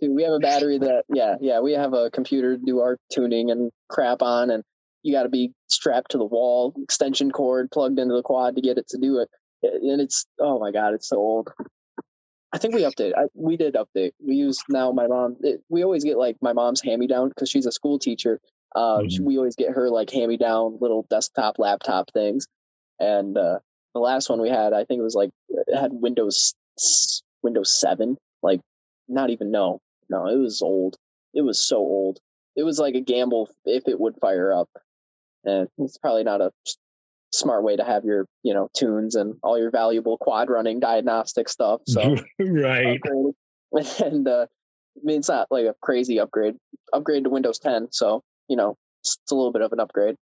[0.00, 3.50] we have a battery that, yeah, yeah, we have a computer to do our tuning
[3.50, 4.64] and crap on, and
[5.02, 8.62] you got to be strapped to the wall, extension cord plugged into the quad to
[8.62, 9.28] get it to do it.
[9.62, 11.50] And it's oh my god, it's so old.
[12.52, 13.12] I think we update.
[13.16, 14.12] I, we did update.
[14.24, 15.36] We use now my mom.
[15.40, 18.40] It, we always get like my mom's hand me down because she's a school teacher.
[18.74, 19.24] Uh, mm-hmm.
[19.24, 22.46] We always get her like hand me down little desktop laptop things.
[22.98, 23.58] and uh,
[23.94, 26.54] the last one we had, I think it was like it had Windows
[27.42, 28.16] Windows Seven.
[28.42, 28.60] Like,
[29.08, 30.96] not even no, no, it was old.
[31.34, 32.18] It was so old.
[32.56, 34.68] It was like a gamble if it would fire up,
[35.48, 36.52] and it's probably not a
[37.32, 41.48] smart way to have your you know tunes and all your valuable quad running diagnostic
[41.48, 41.80] stuff.
[41.86, 43.00] So right,
[44.00, 46.56] and uh, I mean it's not like a crazy upgrade.
[46.92, 50.16] Upgrade to Windows 10, so you know it's, it's a little bit of an upgrade.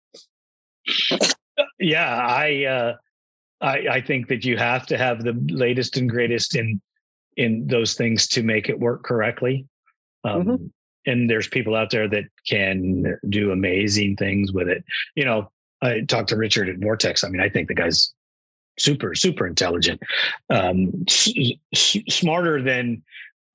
[1.79, 2.95] yeah, I uh,
[3.61, 6.81] I I think that you have to have the latest and greatest in
[7.37, 9.67] in those things to make it work correctly.
[10.25, 10.67] Um, mm-hmm.
[11.07, 14.85] And there's people out there that can do amazing things with it.
[15.14, 15.51] You know,
[15.83, 17.25] I talked to Richard at Vortex.
[17.25, 18.14] I mean, I think the guy's
[18.79, 20.01] super, super intelligent,
[20.51, 21.33] um, s-
[21.73, 23.03] s- smarter than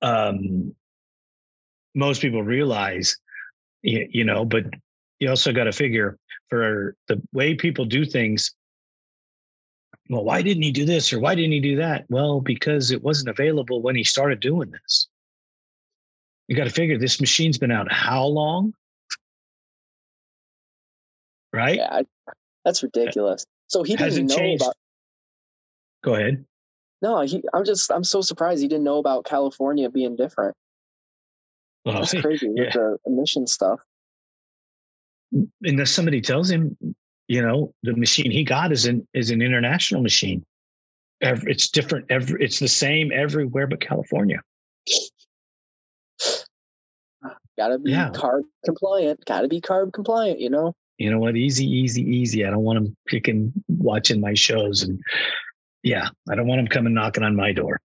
[0.02, 0.74] um,
[1.94, 3.16] most people realize.
[3.82, 4.64] You, you know, but
[5.18, 8.54] you also got to figure for the way people do things.
[10.08, 12.04] Well, why didn't he do this or why didn't he do that?
[12.08, 15.08] Well, because it wasn't available when he started doing this.
[16.50, 18.74] You got to figure this machine's been out how long?
[21.52, 21.76] Right?
[21.76, 22.02] Yeah,
[22.64, 23.46] that's ridiculous.
[23.68, 24.64] So he didn't know changed.
[24.64, 24.74] about.
[26.02, 26.44] Go ahead.
[27.02, 27.40] No, he.
[27.54, 27.92] I'm just.
[27.92, 30.56] I'm so surprised he didn't know about California being different.
[31.84, 32.64] Well, That's crazy yeah.
[32.64, 33.78] with the emission stuff.
[35.62, 36.76] Unless somebody tells him,
[37.28, 40.44] you know, the machine he got is an is an international machine.
[41.20, 42.06] It's different.
[42.10, 44.42] Every it's the same everywhere but California.
[47.60, 48.08] Gotta be yeah.
[48.10, 49.22] carb compliant.
[49.26, 50.40] Gotta be carb compliant.
[50.40, 51.34] You know you know what?
[51.34, 52.44] Easy, easy, easy.
[52.44, 54.82] I don't want them picking, watching my shows.
[54.82, 55.00] And
[55.82, 57.80] yeah, I don't want them coming knocking on my door.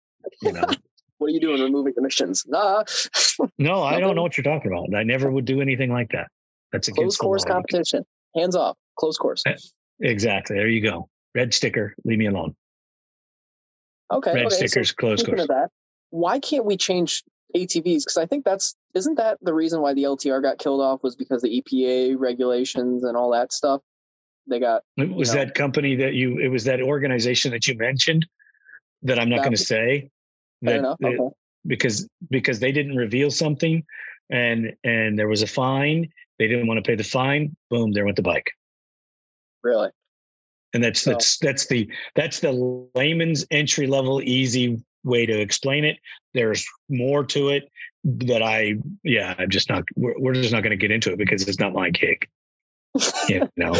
[0.40, 0.62] You know?
[1.18, 2.44] what are you doing removing emissions?
[2.46, 2.84] Nah.
[3.58, 4.96] no, I don't know what you're talking about.
[4.96, 6.28] I never would do anything like that.
[6.70, 8.04] That's a close course competition.
[8.36, 8.76] Hands off.
[8.96, 9.42] Close course.
[9.44, 9.56] Eh,
[9.98, 10.54] exactly.
[10.54, 11.08] There you go.
[11.34, 11.96] Red sticker.
[12.04, 12.54] Leave me alone.
[14.12, 14.34] Okay.
[14.34, 14.90] Red okay, stickers.
[14.90, 15.48] So close course.
[15.48, 15.70] That,
[16.10, 17.24] why can't we change
[17.54, 21.02] ATVs because I think that's isn't that the reason why the LTR got killed off
[21.02, 23.80] was because the EPA regulations and all that stuff.
[24.46, 27.76] They got it was know, that company that you it was that organization that you
[27.76, 28.26] mentioned
[29.02, 30.10] that I'm not going to say
[30.62, 31.18] that, okay.
[31.66, 33.84] because because they didn't reveal something
[34.30, 36.08] and and there was a fine
[36.38, 38.50] they didn't want to pay the fine boom there went the bike
[39.62, 39.90] really
[40.72, 45.84] and that's so, that's that's the that's the layman's entry level easy way to explain
[45.84, 45.98] it.
[46.34, 47.68] There's more to it
[48.04, 51.18] that I, yeah, I'm just not, we're, we're just not going to get into it
[51.18, 52.28] because it's not my gig.
[53.28, 53.74] you know.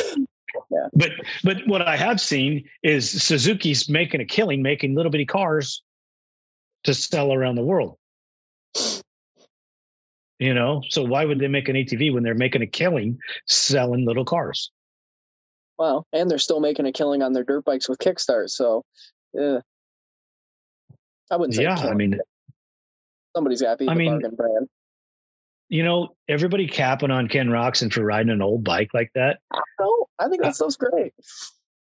[0.70, 0.86] Yeah.
[0.92, 1.10] But
[1.42, 5.82] but what I have seen is Suzuki's making a killing, making little bitty cars
[6.84, 7.96] to sell around the world.
[10.38, 14.06] You know, so why would they make an ATV when they're making a killing selling
[14.06, 14.70] little cars?
[15.78, 18.50] Well, and they're still making a killing on their dirt bikes with Kickstart.
[18.50, 18.84] So,
[19.34, 19.58] yeah,
[21.30, 21.62] I wouldn't say.
[21.62, 22.18] Yeah, I mean,
[23.34, 24.68] somebody's got to be I the mean, bargain brand.
[25.68, 29.38] You know, everybody capping on Ken Roczen for riding an old bike like that.
[29.80, 31.14] Oh, I think that sounds great.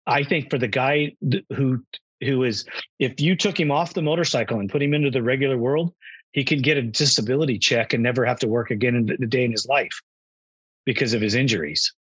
[0.06, 1.16] I think for the guy
[1.54, 1.84] who
[2.22, 2.66] who is,
[3.00, 5.94] if you took him off the motorcycle and put him into the regular world,
[6.32, 9.46] he could get a disability check and never have to work again in the day
[9.46, 10.02] in his life
[10.86, 11.94] because of his injuries.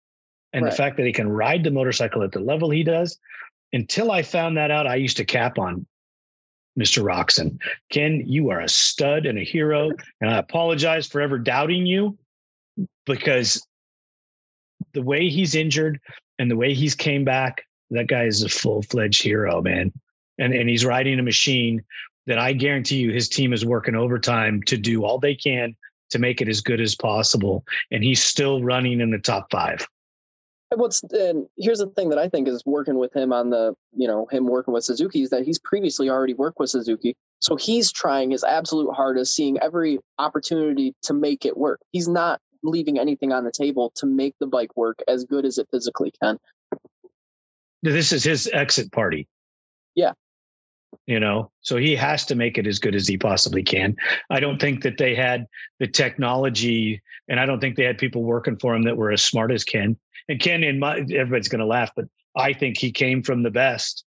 [0.52, 0.70] And right.
[0.70, 3.18] the fact that he can ride the motorcycle at the level he does,
[3.72, 5.86] until I found that out, I used to cap on
[6.78, 7.02] Mr.
[7.02, 7.58] Roczen.
[7.90, 9.90] Ken, you are a stud and a hero.
[10.20, 12.16] And I apologize for ever doubting you
[13.06, 13.66] because
[14.92, 16.00] the way he's injured
[16.38, 19.92] and the way he's came back, that guy is a full fledged hero, man.
[20.38, 21.82] And, and he's riding a machine
[22.26, 25.74] that I guarantee you his team is working overtime to do all they can
[26.10, 27.64] to make it as good as possible.
[27.90, 29.86] And he's still running in the top five
[30.74, 34.08] what's and here's the thing that I think is working with him on the you
[34.08, 37.92] know him working with Suzuki is that he's previously already worked with Suzuki, so he's
[37.92, 41.80] trying his absolute hardest, seeing every opportunity to make it work.
[41.92, 45.58] He's not leaving anything on the table to make the bike work as good as
[45.58, 46.38] it physically can.
[47.82, 49.28] This is his exit party.
[49.94, 50.12] Yeah.
[51.06, 53.96] You know, so he has to make it as good as he possibly can.
[54.30, 55.46] I don't think that they had
[55.78, 59.22] the technology, and I don't think they had people working for him that were as
[59.22, 59.96] smart as Ken
[60.28, 62.06] and Ken, in my everybody's going to laugh, but
[62.36, 64.04] I think he came from the best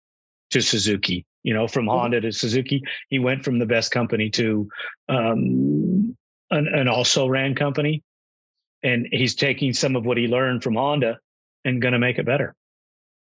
[0.51, 1.25] to Suzuki.
[1.43, 1.97] You know, from mm-hmm.
[1.97, 4.67] Honda to Suzuki, he went from the best company to
[5.07, 6.17] um,
[6.51, 8.03] an, an also ran company,
[8.83, 11.19] and he's taking some of what he learned from Honda
[11.63, 12.55] and going to make it better.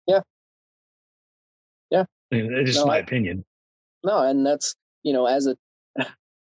[0.07, 0.21] Yeah,
[1.91, 2.05] yeah.
[2.31, 3.45] It's just no, my I, opinion.
[4.05, 5.57] No, and that's you know, as a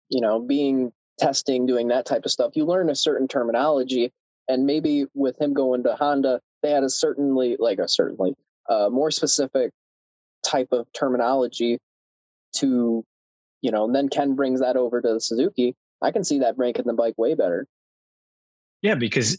[0.08, 4.12] you know, being testing, doing that type of stuff, you learn a certain terminology
[4.48, 8.34] and maybe with him going to Honda, they had a certainly like a certainly
[8.68, 9.70] a more specific
[10.42, 11.78] type of terminology
[12.56, 13.04] to,
[13.62, 16.58] you know, and then Ken brings that over to the Suzuki, I can see that
[16.58, 17.66] making the bike way better.
[18.82, 19.34] Yeah, because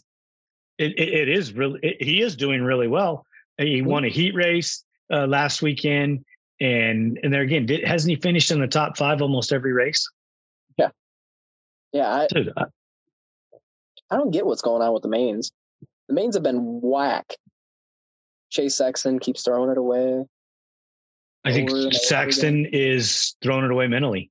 [0.78, 3.24] it, it, it is really, it, he is doing really well.
[3.58, 3.88] He mm-hmm.
[3.88, 6.24] won a heat race uh, last weekend.
[6.60, 10.10] And, and there again, did, hasn't he finished in the top five almost every race?
[10.78, 10.88] Yeah.
[11.92, 12.08] Yeah.
[12.08, 12.64] I, Dude, I,
[14.10, 15.52] I don't get what's going on with the mains.
[16.08, 17.34] The mains have been whack.
[18.50, 20.24] Chase Sexton keeps throwing it away.
[21.44, 24.30] I think Sexton is throwing it away mentally.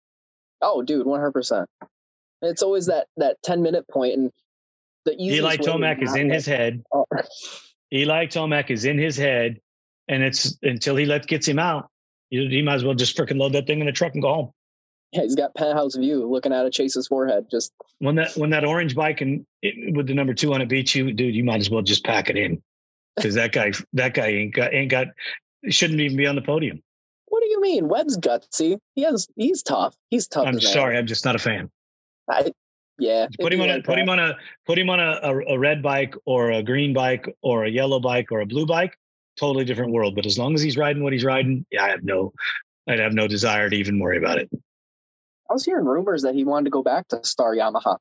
[0.62, 1.70] Oh, dude, one hundred percent.
[2.42, 4.32] It's always that that ten minute point, and
[5.04, 6.84] the easiest Eli Tomac is in his head.
[6.94, 7.06] Oh.
[7.94, 9.60] Eli Tomac is in his head,
[10.08, 11.90] and it's until he let gets him out.
[12.30, 14.34] He, he might as well just freaking load that thing in the truck and go
[14.34, 14.52] home.
[15.12, 17.46] Yeah, he's got penthouse view looking out of Chase's forehead.
[17.50, 20.68] Just when that when that orange bike and it, with the number two on it
[20.68, 22.62] beats you, dude, you might as well just pack it in
[23.16, 25.08] because that guy that guy ain't got ain't got
[25.70, 26.82] shouldn't even be on the podium.
[27.28, 27.88] What do you mean?
[27.88, 28.78] Webb's gutsy.
[28.96, 29.96] He has he's tough.
[30.10, 30.48] He's tough.
[30.48, 31.70] I'm sorry, I'm just not a fan.
[32.30, 32.52] I,
[32.98, 33.28] yeah.
[33.40, 35.82] Put him on a put him on a put him on a, a, a red
[35.82, 38.98] bike or a green bike or a yellow bike or a blue bike.
[39.38, 40.16] Totally different world.
[40.16, 42.34] But as long as he's riding what he's riding, yeah, I have no
[42.88, 44.50] I'd have no desire to even worry about it.
[45.50, 47.98] I was hearing rumors that he wanted to go back to Star Yamaha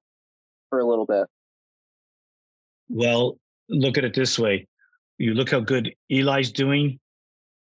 [0.70, 1.26] for a little bit.
[2.88, 4.66] Well, look at it this way.
[5.18, 6.98] You look how good Eli's doing.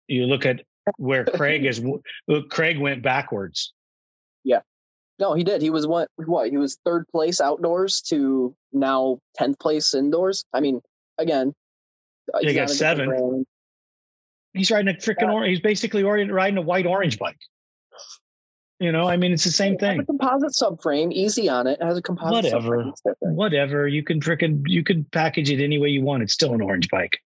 [0.06, 0.62] You look at
[0.96, 1.82] where Craig is.
[2.30, 3.72] Uh, Craig went backwards.
[4.44, 4.60] Yeah.
[5.18, 5.60] No, he did.
[5.62, 6.08] He was what?
[6.16, 6.50] What?
[6.50, 10.44] He was third place outdoors to now tenth place indoors.
[10.52, 10.80] I mean,
[11.18, 11.52] again,
[12.32, 13.44] uh, he got seven.
[14.54, 15.50] He's riding a freaking orange.
[15.50, 17.38] He's basically riding a white orange bike.
[18.80, 20.00] You know, I mean, it's the same it thing.
[20.00, 21.78] a composite subframe, easy on it.
[21.80, 22.52] it has a composite.
[22.52, 23.88] Whatever, whatever.
[23.88, 26.22] You can freaking you can package it any way you want.
[26.22, 27.18] It's still an orange bike.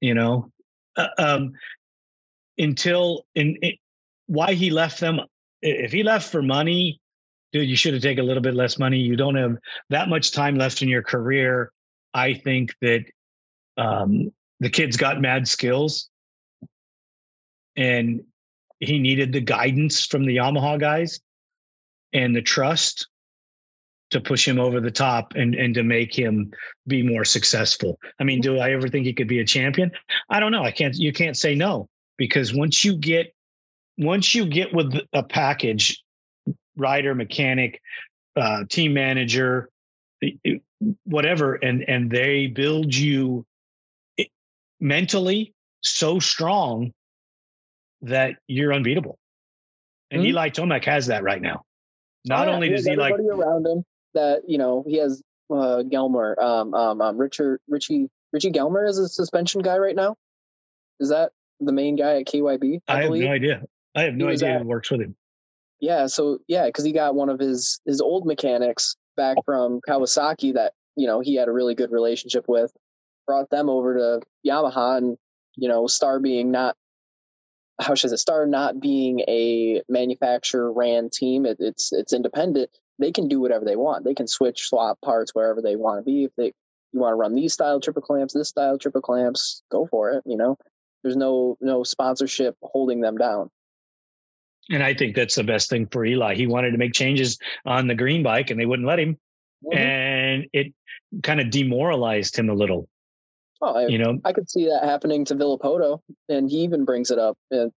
[0.00, 0.50] you know,
[0.96, 1.52] uh, um,
[2.58, 3.72] until in, in
[4.26, 5.20] why he left them.
[5.62, 7.00] If he left for money,
[7.52, 8.98] dude, you should have taken a little bit less money.
[8.98, 9.56] You don't have
[9.88, 11.72] that much time left in your career.
[12.12, 13.04] I think that
[13.76, 16.08] um, the kid's got mad skills,
[17.76, 18.22] and
[18.78, 21.20] he needed the guidance from the Yamaha guys
[22.12, 23.08] and the trust
[24.10, 26.50] to push him over the top and and to make him
[26.86, 27.98] be more successful.
[28.18, 29.92] I mean, do I ever think he could be a champion?
[30.28, 30.64] I don't know.
[30.64, 33.32] I can't you can't say no because once you get
[33.98, 36.02] once you get with a package
[36.76, 37.80] rider, mechanic,
[38.36, 39.70] uh, team manager,
[41.04, 43.46] whatever and and they build you
[44.80, 46.92] mentally so strong
[48.02, 49.18] that you're unbeatable.
[50.10, 50.30] And mm-hmm.
[50.30, 51.62] Eli Tomac has that right now.
[52.24, 52.54] Not oh, yeah.
[52.56, 57.00] only does he like around him that you know he has uh, Gelmer, um, um,
[57.00, 60.16] um, Richard, Richie, Richie Gelmer is a suspension guy right now.
[61.00, 62.80] Is that the main guy at KYB?
[62.86, 63.62] I, I have no idea.
[63.94, 65.16] I have no idea at, who works with him.
[65.80, 70.54] Yeah, so yeah, because he got one of his his old mechanics back from Kawasaki
[70.54, 72.70] that you know he had a really good relationship with.
[73.26, 75.18] Brought them over to Yamaha, and
[75.56, 76.76] you know, Star being not
[77.80, 82.70] how should it Star not being a manufacturer ran team, it, it's it's independent.
[82.98, 84.04] They can do whatever they want.
[84.04, 86.24] They can switch swap parts wherever they want to be.
[86.24, 86.52] If they
[86.92, 90.22] you want to run these style triple clamps, this style triple clamps, go for it.
[90.26, 90.58] You know,
[91.02, 93.50] there's no no sponsorship holding them down.
[94.68, 96.34] And I think that's the best thing for Eli.
[96.34, 99.16] He wanted to make changes on the green bike, and they wouldn't let him,
[99.64, 99.76] mm-hmm.
[99.76, 100.74] and it
[101.22, 102.88] kind of demoralized him a little.
[103.62, 107.10] Oh, I, you know, I could see that happening to Villopoto, and he even brings
[107.10, 107.36] it up.
[107.50, 107.70] And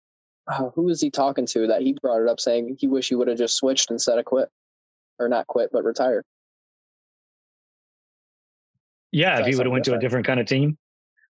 [0.47, 3.15] uh, who is he talking to that he brought it up, saying he wish he
[3.15, 4.49] would have just switched instead of quit,
[5.19, 6.23] or not quit but retire.
[9.11, 10.77] Yeah, if he would have went to a different kind of team.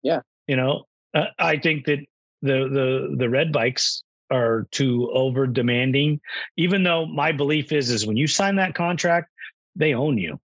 [0.04, 0.84] Yeah, you know,
[1.14, 2.00] uh, I think that
[2.42, 6.20] the the the red bikes are too over demanding.
[6.58, 9.30] Even though my belief is is when you sign that contract,
[9.76, 10.40] they own you.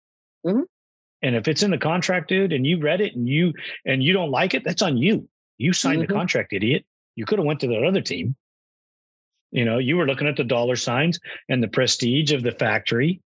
[0.45, 0.63] Mm-hmm.
[1.23, 3.53] And if it's in the contract, dude, and you read it and you
[3.87, 5.29] and you don't like it, that's on you.
[5.59, 6.13] You signed mm-hmm.
[6.13, 6.85] the contract, idiot.
[7.15, 8.35] You could have went to the other team.
[9.51, 13.21] You know, you were looking at the dollar signs and the prestige of the factory.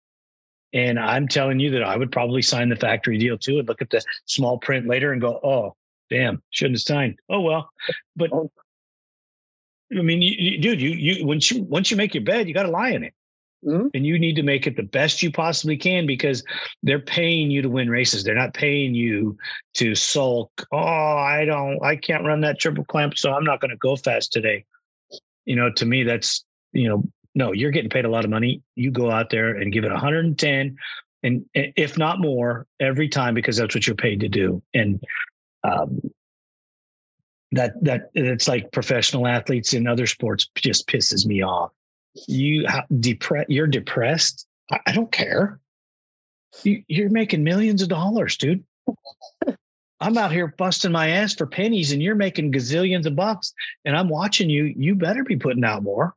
[0.72, 3.80] And I'm telling you that I would probably sign the factory deal too and look
[3.80, 5.76] at the small print later and go, oh,
[6.10, 7.18] damn, shouldn't have signed.
[7.30, 7.70] Oh well.
[8.16, 8.50] But oh.
[9.96, 12.54] I mean, you, you, dude, you you once you once you make your bed, you
[12.54, 13.14] got to lie in it.
[13.64, 13.88] Mm-hmm.
[13.94, 16.44] And you need to make it the best you possibly can because
[16.82, 18.22] they're paying you to win races.
[18.22, 19.36] They're not paying you
[19.74, 20.50] to sulk.
[20.72, 23.96] Oh, I don't, I can't run that triple clamp, so I'm not going to go
[23.96, 24.64] fast today.
[25.46, 27.04] You know, to me, that's, you know,
[27.34, 28.62] no, you're getting paid a lot of money.
[28.76, 30.76] You go out there and give it 110
[31.22, 34.62] and if not more every time because that's what you're paid to do.
[34.74, 35.02] And
[35.64, 36.00] um,
[37.52, 41.72] that that it's like professional athletes in other sports just pisses me off.
[42.26, 42.66] You
[43.00, 43.50] depressed.
[43.50, 44.46] You're depressed.
[44.70, 45.60] I, don't care.
[46.64, 48.64] You, you're making millions of dollars, dude.
[50.00, 53.52] I'm out here busting my ass for pennies, and you're making gazillions of bucks,
[53.84, 54.64] and I'm watching you.
[54.64, 56.14] You better be putting out more.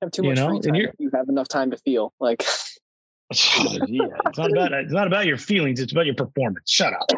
[0.00, 0.60] Have too much you know?
[0.60, 0.92] free time.
[0.98, 2.44] You have enough time to feel like.
[3.32, 5.80] yeah, it's not about it's not about your feelings.
[5.80, 6.70] It's about your performance.
[6.70, 7.10] Shut up.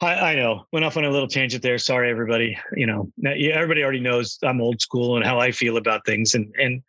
[0.00, 0.64] I, I, know.
[0.72, 1.78] Went off on a little tangent there.
[1.78, 2.56] Sorry, everybody.
[2.72, 6.54] You know, everybody already knows I'm old school and how I feel about things, and
[6.56, 6.82] and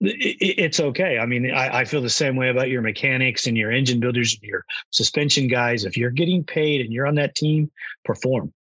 [0.00, 1.18] it, it's okay.
[1.18, 4.32] I mean, I, I, feel the same way about your mechanics and your engine builders
[4.40, 5.84] and your suspension guys.
[5.84, 7.70] If you're getting paid and you're on that team,
[8.04, 8.52] perform.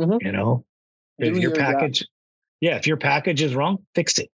[0.00, 0.26] Mm-hmm.
[0.26, 0.64] You know,
[1.18, 2.08] if your package, job.
[2.60, 4.30] yeah, if your package is wrong, fix it.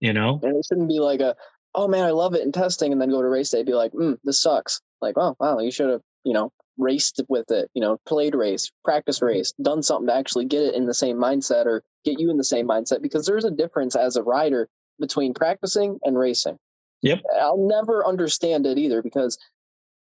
[0.00, 1.36] You know, and it shouldn't be like a,
[1.74, 3.92] oh man, I love it in testing, and then go to race day, be like,
[3.92, 4.80] mm, this sucks.
[5.00, 8.70] Like, oh wow, you should have, you know, raced with it, you know, played race,
[8.84, 9.26] practice mm-hmm.
[9.26, 12.36] race, done something to actually get it in the same mindset or get you in
[12.36, 14.68] the same mindset because there's a difference as a rider
[14.98, 16.56] between practicing and racing.
[17.02, 17.20] Yep.
[17.40, 19.38] I'll never understand it either because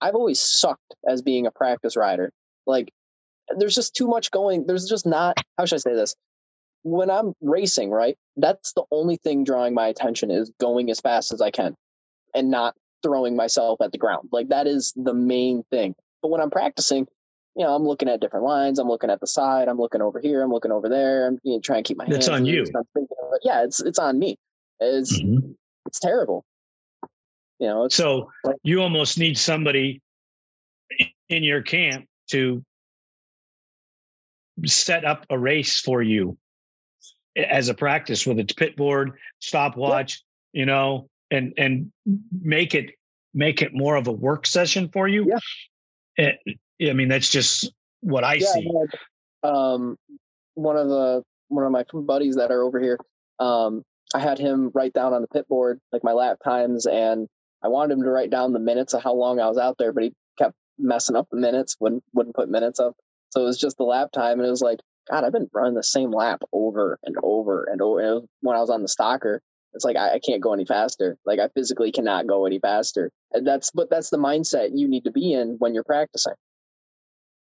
[0.00, 2.30] I've always sucked as being a practice rider.
[2.66, 2.90] Like
[3.56, 4.66] there's just too much going.
[4.66, 6.14] There's just not, how should I say this?
[6.82, 8.16] When I'm racing, right?
[8.36, 11.74] That's the only thing drawing my attention is going as fast as I can
[12.34, 14.28] and not throwing myself at the ground.
[14.32, 15.94] Like that is the main thing.
[16.26, 17.06] But when I'm practicing,
[17.54, 18.80] you know, I'm looking at different lines.
[18.80, 19.68] I'm looking at the side.
[19.68, 20.42] I'm looking over here.
[20.42, 21.28] I'm looking over there.
[21.28, 22.16] I'm you know, trying to keep my hands.
[22.16, 22.66] It's on you.
[23.44, 24.36] yeah, it's it's on me.
[24.80, 25.52] It's mm-hmm.
[25.86, 26.44] it's terrible.
[27.60, 27.88] You know.
[27.88, 30.02] so like, you almost need somebody
[31.28, 32.64] in your camp to
[34.64, 36.36] set up a race for you
[37.36, 40.58] as a practice with a pit board, stopwatch, yeah.
[40.58, 41.92] you know, and and
[42.42, 42.96] make it
[43.32, 45.26] make it more of a work session for you.
[45.28, 45.38] Yeah.
[46.18, 46.32] Eh,
[46.88, 48.70] I mean, that's just what I yeah, see.
[49.42, 49.96] um,
[50.54, 52.98] one of the one of my buddies that are over here,
[53.38, 53.82] um,
[54.14, 57.28] I had him write down on the pit board like my lap times, and
[57.62, 59.92] I wanted him to write down the minutes of how long I was out there,
[59.92, 62.94] but he kept messing up the minutes, wouldn't wouldn't put minutes up.
[63.30, 65.74] So it was just the lap time, and it was like, God, I've been running
[65.74, 68.00] the same lap over and over and over.
[68.00, 69.40] And when I was on the stalker,
[69.76, 71.16] it's like I, I, can't go any faster.
[71.24, 73.12] Like I physically cannot go any faster.
[73.32, 76.32] And that's but that's the mindset you need to be in when you're practicing.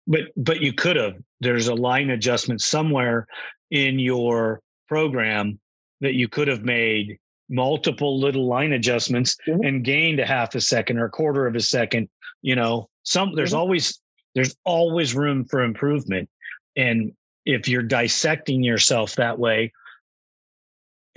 [0.06, 1.14] But but you could have.
[1.40, 3.26] There's a line adjustment somewhere
[3.70, 5.58] in your program
[6.00, 7.18] that you could have made
[7.48, 9.62] multiple little line adjustments mm-hmm.
[9.64, 12.08] and gained a half a second or a quarter of a second.
[12.42, 13.58] You know, some there's mm-hmm.
[13.58, 14.00] always
[14.34, 16.28] there's always room for improvement.
[16.76, 17.12] And
[17.44, 19.72] if you're dissecting yourself that way,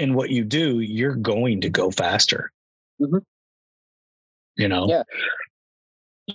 [0.03, 2.51] in what you do, you're going to go faster.
[3.01, 3.17] Mm-hmm.
[4.57, 4.87] You know?
[4.87, 5.03] Yeah.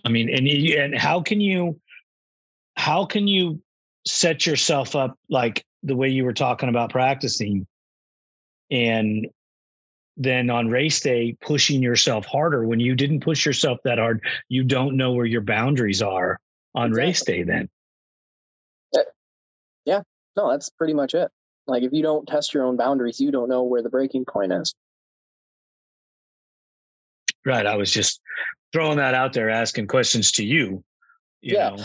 [0.05, 1.81] I mean, and and how can you
[2.77, 3.63] how can you
[4.07, 7.67] set yourself up like the way you were talking about practicing
[8.71, 9.27] and
[10.17, 14.65] then on race day pushing yourself harder when you didn't push yourself that hard you
[14.65, 16.39] don't know where your boundaries are
[16.75, 17.07] on exactly.
[17.07, 17.69] race day then
[19.85, 20.01] yeah
[20.37, 21.31] no that's pretty much it
[21.69, 24.53] like if you don't test your own boundaries, you don't know where the breaking point
[24.53, 24.75] is.
[27.45, 27.67] Right.
[27.67, 28.21] I was just
[28.73, 30.83] throwing that out there, asking questions to you.
[31.43, 31.71] you yeah.
[31.71, 31.85] Know.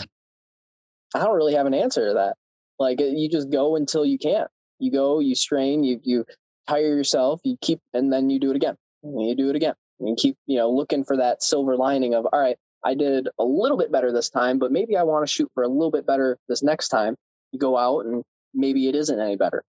[1.14, 2.36] I don't really have an answer to that.
[2.78, 4.50] Like uh, you just go until you can't.
[4.80, 6.24] You go, you strain, you you
[6.66, 8.76] tire yourself, you keep, and then you do it again.
[9.02, 9.74] And you do it again.
[10.00, 13.28] And you keep, you know, looking for that silver lining of, all right, I did
[13.38, 15.90] a little bit better this time, but maybe I want to shoot for a little
[15.90, 17.16] bit better this next time.
[17.52, 19.62] You go out and maybe it isn't any better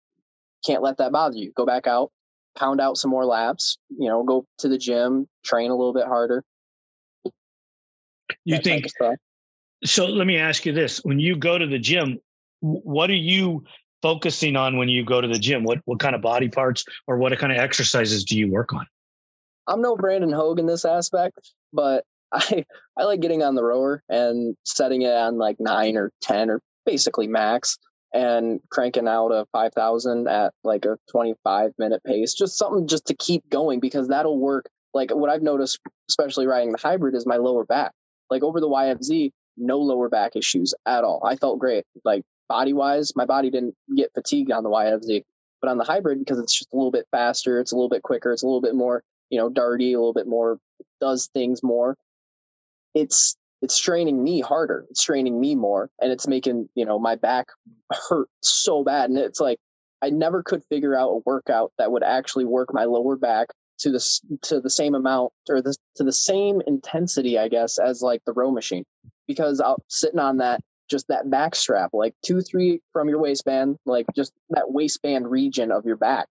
[0.64, 1.52] can't let that bother you.
[1.56, 2.10] Go back out,
[2.56, 6.06] pound out some more laps, you know, go to the gym, train a little bit
[6.06, 6.44] harder.
[8.44, 8.86] You think
[9.84, 10.98] so let me ask you this.
[10.98, 12.18] When you go to the gym,
[12.60, 13.64] what are you
[14.00, 15.64] focusing on when you go to the gym?
[15.64, 18.86] What what kind of body parts or what kind of exercises do you work on?
[19.66, 21.38] I'm no Brandon Hogue in this aspect,
[21.72, 22.64] but I
[22.96, 26.60] I like getting on the rower and setting it on like nine or ten or
[26.86, 27.78] basically max
[28.12, 33.14] and cranking out a 5000 at like a 25 minute pace just something just to
[33.14, 34.68] keep going because that'll work.
[34.94, 37.92] Like what i've noticed especially riding the hybrid is my lower back.
[38.30, 41.22] Like over the yfz no lower back issues at all.
[41.24, 41.84] I felt great.
[42.04, 45.22] Like body wise my body didn't get fatigued on the yfz
[45.62, 48.02] but on the hybrid because it's just a little bit faster it's a little bit
[48.02, 50.58] quicker it's a little bit more you know darty a little bit more
[51.00, 51.96] does things more
[52.94, 57.14] it's it's straining me harder it's straining me more and it's making you know my
[57.14, 57.46] back
[58.08, 59.58] hurt so bad and it's like
[60.02, 63.48] i never could figure out a workout that would actually work my lower back
[63.78, 68.02] to the to the same amount or the, to the same intensity i guess as
[68.02, 68.84] like the row machine
[69.26, 70.60] because i'm sitting on that
[70.92, 75.72] just that back strap, like two, three from your waistband, like just that waistband region
[75.72, 76.28] of your back.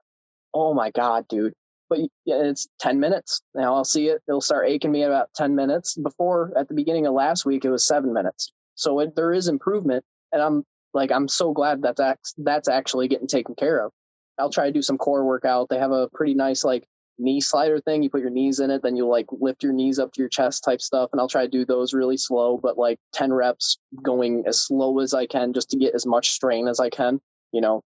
[0.53, 1.53] Oh my God, dude.
[1.91, 3.41] But it's 10 minutes.
[3.53, 4.21] Now I'll see it.
[4.25, 5.95] It'll start aching me about 10 minutes.
[5.95, 8.53] Before, at the beginning of last week, it was seven minutes.
[8.75, 10.05] So it, there is improvement.
[10.31, 10.63] And I'm
[10.93, 13.91] like, I'm so glad that that's, that's actually getting taken care of.
[14.39, 15.67] I'll try to do some core workout.
[15.67, 16.87] They have a pretty nice, like,
[17.19, 18.03] knee slider thing.
[18.03, 20.29] You put your knees in it, then you like lift your knees up to your
[20.29, 21.09] chest type stuff.
[21.11, 24.99] And I'll try to do those really slow, but like 10 reps going as slow
[24.99, 27.19] as I can just to get as much strain as I can,
[27.51, 27.83] you know,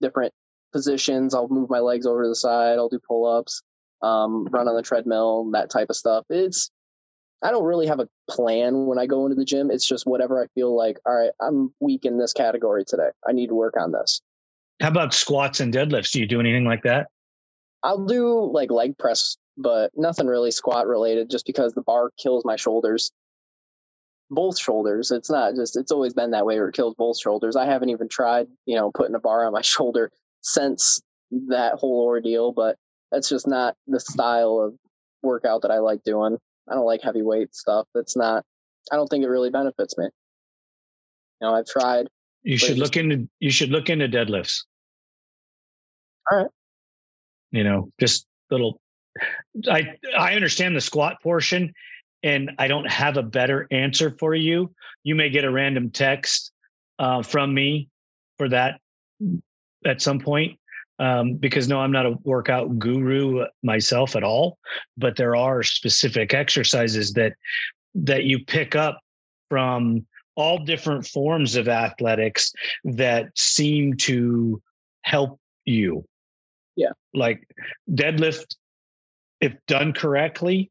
[0.00, 0.32] different
[0.74, 1.34] positions.
[1.34, 2.78] I'll move my legs over to the side.
[2.78, 3.62] I'll do pull ups,
[4.02, 6.26] um, run on the treadmill, that type of stuff.
[6.28, 6.70] It's,
[7.42, 9.70] I don't really have a plan when I go into the gym.
[9.70, 13.10] It's just whatever I feel like, all right, I'm weak in this category today.
[13.26, 14.20] I need to work on this.
[14.80, 16.10] How about squats and deadlifts?
[16.10, 17.08] Do you do anything like that?
[17.82, 22.44] I'll do like leg press, but nothing really squat related just because the bar kills
[22.44, 23.12] my shoulders.
[24.30, 25.12] Both shoulders.
[25.12, 27.54] It's not just, it's always been that way where it kills both shoulders.
[27.54, 30.10] I haven't even tried, you know, putting a bar on my shoulder
[30.44, 31.00] since
[31.48, 32.76] that whole ordeal, but
[33.10, 34.74] that's just not the style of
[35.22, 36.38] workout that I like doing.
[36.68, 37.86] I don't like heavyweight stuff.
[37.94, 38.44] That's not,
[38.92, 40.04] I don't think it really benefits me.
[41.40, 42.08] You know, I've tried.
[42.42, 44.64] You should look into, you should look into deadlifts.
[46.30, 46.50] All right
[47.54, 48.80] you know, just little.
[49.70, 51.72] I I understand the squat portion,
[52.24, 54.74] and I don't have a better answer for you.
[55.04, 56.52] You may get a random text
[56.98, 57.88] uh, from me
[58.38, 58.80] for that
[59.84, 60.58] at some point
[60.98, 64.58] um, because no, I'm not a workout guru myself at all,
[64.96, 67.34] but there are specific exercises that
[67.96, 69.00] that you pick up
[69.48, 70.06] from
[70.36, 72.52] all different forms of athletics
[72.84, 74.60] that seem to
[75.02, 76.04] help you
[76.76, 76.90] yeah.
[77.12, 77.46] Like
[77.90, 78.56] deadlift,
[79.40, 80.70] if done correctly,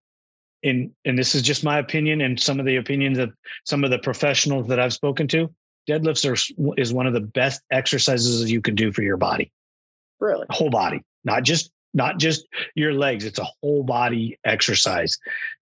[0.64, 3.34] and and this is just my opinion and some of the opinions of
[3.66, 5.54] some of the professionals that I've spoken to,
[5.90, 9.52] deadlifts are is one of the best exercises you can do for your body.
[10.20, 10.46] Really?
[10.50, 13.26] Whole body, not just not just your legs.
[13.26, 15.18] It's a whole body exercise,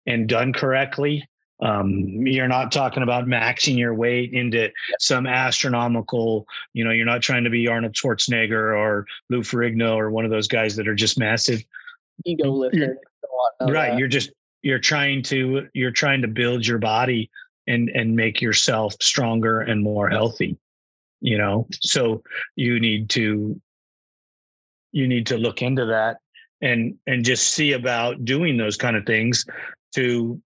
[0.06, 1.28] and done correctly,
[1.62, 7.22] um, you're not talking about maxing your weight into some astronomical, you know, you're not
[7.22, 10.96] trying to be Arnold Schwarzenegger or Lou Ferrigno or one of those guys that are
[10.96, 11.64] just massive.
[12.26, 12.98] Ego lifter.
[13.62, 13.98] Right.
[13.98, 17.30] You're just, you're trying to, you're trying to build your body
[17.70, 20.58] and, and make yourself stronger and more healthy,
[21.22, 21.68] you know?
[21.82, 22.24] So
[22.56, 23.62] you need to,
[24.92, 26.18] you need to look into that
[26.62, 29.46] and, and just see about doing those kind of things
[29.96, 30.42] to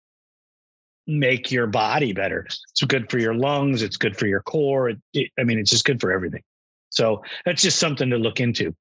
[1.05, 2.47] make your body better.
[2.47, 3.82] It's good for your lungs.
[3.82, 4.89] It's good for your core.
[4.89, 6.41] It, it, I mean, it's just good for everything.
[6.89, 8.74] So that's just something to look into.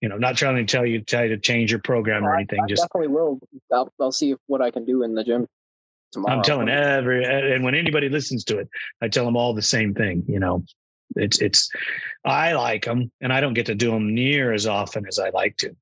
[0.00, 2.58] You know, not trying to tell you tell you to change your program or anything.
[2.60, 3.38] I, I just definitely will.
[3.72, 5.46] I'll, I'll see what I can do in the gym
[6.12, 6.36] tomorrow.
[6.36, 8.68] I'm telling every and when anybody listens to it,
[9.00, 10.24] I tell them all the same thing.
[10.28, 10.64] You know,
[11.16, 11.68] it's it's
[12.24, 15.30] I like them and I don't get to do them near as often as I
[15.30, 15.74] like to.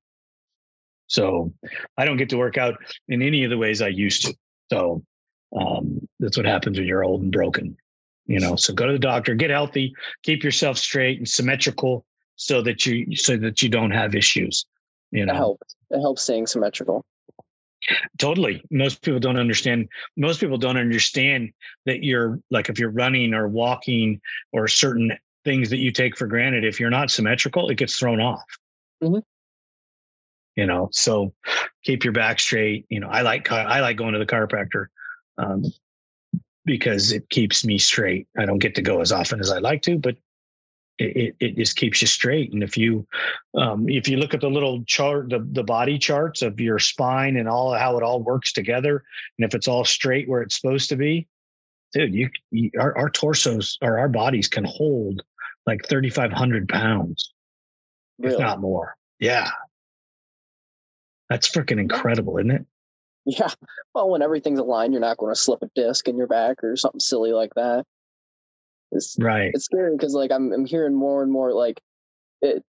[1.07, 1.53] So
[1.97, 2.75] I don't get to work out
[3.09, 4.35] in any of the ways I used to.
[4.71, 5.03] So
[5.55, 7.75] um, that's what happens when you're old and broken.
[8.27, 12.05] You know, so go to the doctor, get healthy, keep yourself straight and symmetrical,
[12.37, 14.65] so that you so that you don't have issues.
[15.11, 15.75] You know, it helps.
[15.89, 17.03] It helps staying symmetrical.
[18.17, 18.63] Totally.
[18.69, 19.89] Most people don't understand.
[20.15, 21.51] Most people don't understand
[21.85, 24.21] that you're like if you're running or walking
[24.51, 26.63] or certain things that you take for granted.
[26.63, 28.45] If you're not symmetrical, it gets thrown off.
[29.03, 29.19] Mm-hmm.
[30.55, 31.33] You know, so
[31.83, 32.85] keep your back straight.
[32.89, 34.87] You know, I like I like going to the chiropractor
[35.37, 35.63] um,
[36.65, 38.27] because it keeps me straight.
[38.37, 40.17] I don't get to go as often as I like to, but
[41.01, 42.53] it, it just keeps you straight.
[42.53, 43.07] And if you
[43.57, 47.37] um, if you look at the little chart, the the body charts of your spine
[47.37, 49.03] and all how it all works together,
[49.37, 51.27] and if it's all straight where it's supposed to be,
[51.93, 55.23] dude, you, you our, our torsos or our bodies can hold
[55.65, 57.33] like thirty five hundred pounds,
[58.19, 58.33] really?
[58.33, 58.95] if not more.
[59.19, 59.49] Yeah,
[61.29, 62.65] that's freaking incredible, isn't it?
[63.25, 63.49] Yeah.
[63.93, 66.75] Well, when everything's aligned, you're not going to slip a disc in your back or
[66.75, 67.85] something silly like that.
[68.91, 69.51] It's, right.
[69.53, 71.81] It's scary because like I'm I'm hearing more and more like
[72.41, 72.63] it.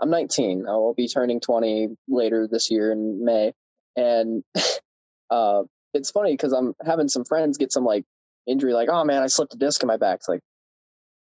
[0.00, 0.66] I'm 19.
[0.68, 3.52] I'll be turning 20 later this year in May,
[3.96, 4.42] and
[5.30, 5.62] uh,
[5.94, 8.04] it's funny because I'm having some friends get some like
[8.46, 10.16] injury, like oh man, I slipped a disc in my back.
[10.16, 10.40] It's like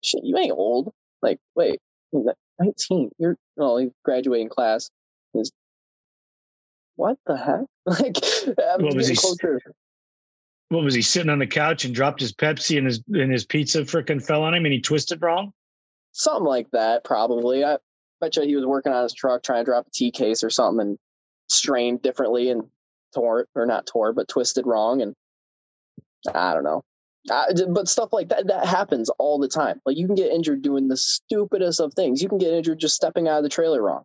[0.03, 0.93] shit, you ain't old.
[1.23, 1.81] Like wait,
[2.13, 3.11] 19.
[3.19, 4.91] You're well, you graduating class
[5.35, 5.53] is
[6.97, 7.61] what the heck?
[7.85, 8.17] Like,
[8.47, 9.17] I'm what was he?
[9.17, 9.61] Closer.
[10.73, 13.45] What was he sitting on the couch and dropped his Pepsi and his and his
[13.45, 15.53] pizza freaking fell on him and he twisted wrong?
[16.13, 17.63] Something like that, probably.
[17.63, 17.77] I
[18.23, 20.49] bet you he was working on his truck trying to drop a T case or
[20.49, 20.99] something and
[21.49, 22.63] strained differently and
[23.15, 25.15] tore or not tore but twisted wrong and
[26.35, 26.83] I don't know.
[27.31, 29.79] Uh, but stuff like that that happens all the time.
[29.85, 32.23] Like you can get injured doing the stupidest of things.
[32.23, 34.05] You can get injured just stepping out of the trailer wrong.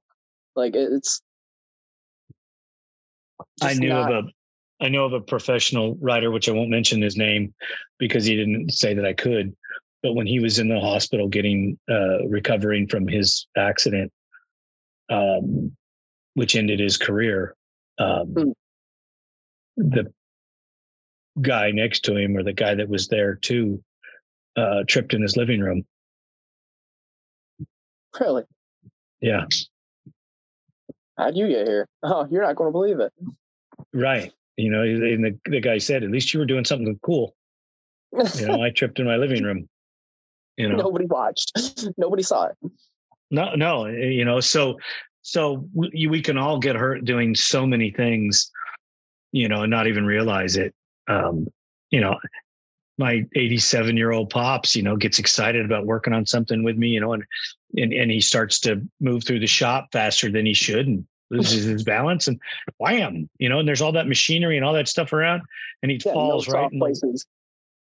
[0.56, 1.22] Like it's.
[3.62, 4.12] I knew not...
[4.12, 4.30] of a
[4.80, 7.54] I know of a professional writer, which I won't mention his name
[7.98, 9.56] because he didn't say that I could.
[10.04, 14.12] But when he was in the hospital getting uh, recovering from his accident,
[15.10, 15.76] um,
[16.36, 17.56] which ended his career,
[17.98, 18.54] um, mm.
[19.78, 20.14] the
[21.42, 23.84] guy next to him or the guy that was there too
[24.56, 25.84] uh, tripped in his living room.
[28.20, 28.44] Really?
[29.22, 29.46] Yeah.
[31.18, 31.88] How'd you get here?
[32.04, 33.12] Oh, you're not going to believe it.
[33.94, 34.32] Right.
[34.58, 37.36] You know, and the, the guy said, at least you were doing something cool.
[38.36, 39.70] You know, I tripped in my living room.
[40.58, 41.52] You know, nobody watched,
[41.98, 42.72] nobody saw it.
[43.30, 44.78] No, no, you know, so
[45.22, 48.50] so we, we can all get hurt doing so many things,
[49.34, 50.74] you know, and not even realize it.
[51.08, 51.48] Um,
[51.92, 52.18] you know,
[52.98, 56.88] my 87 year old pops, you know, gets excited about working on something with me,
[56.88, 57.24] you know, and,
[57.76, 60.88] and, and he starts to move through the shop faster than he should.
[60.88, 62.40] And loses his balance and
[62.78, 65.42] wham, you know, and there's all that machinery and all that stuff around,
[65.82, 67.26] and he yeah, falls right in places.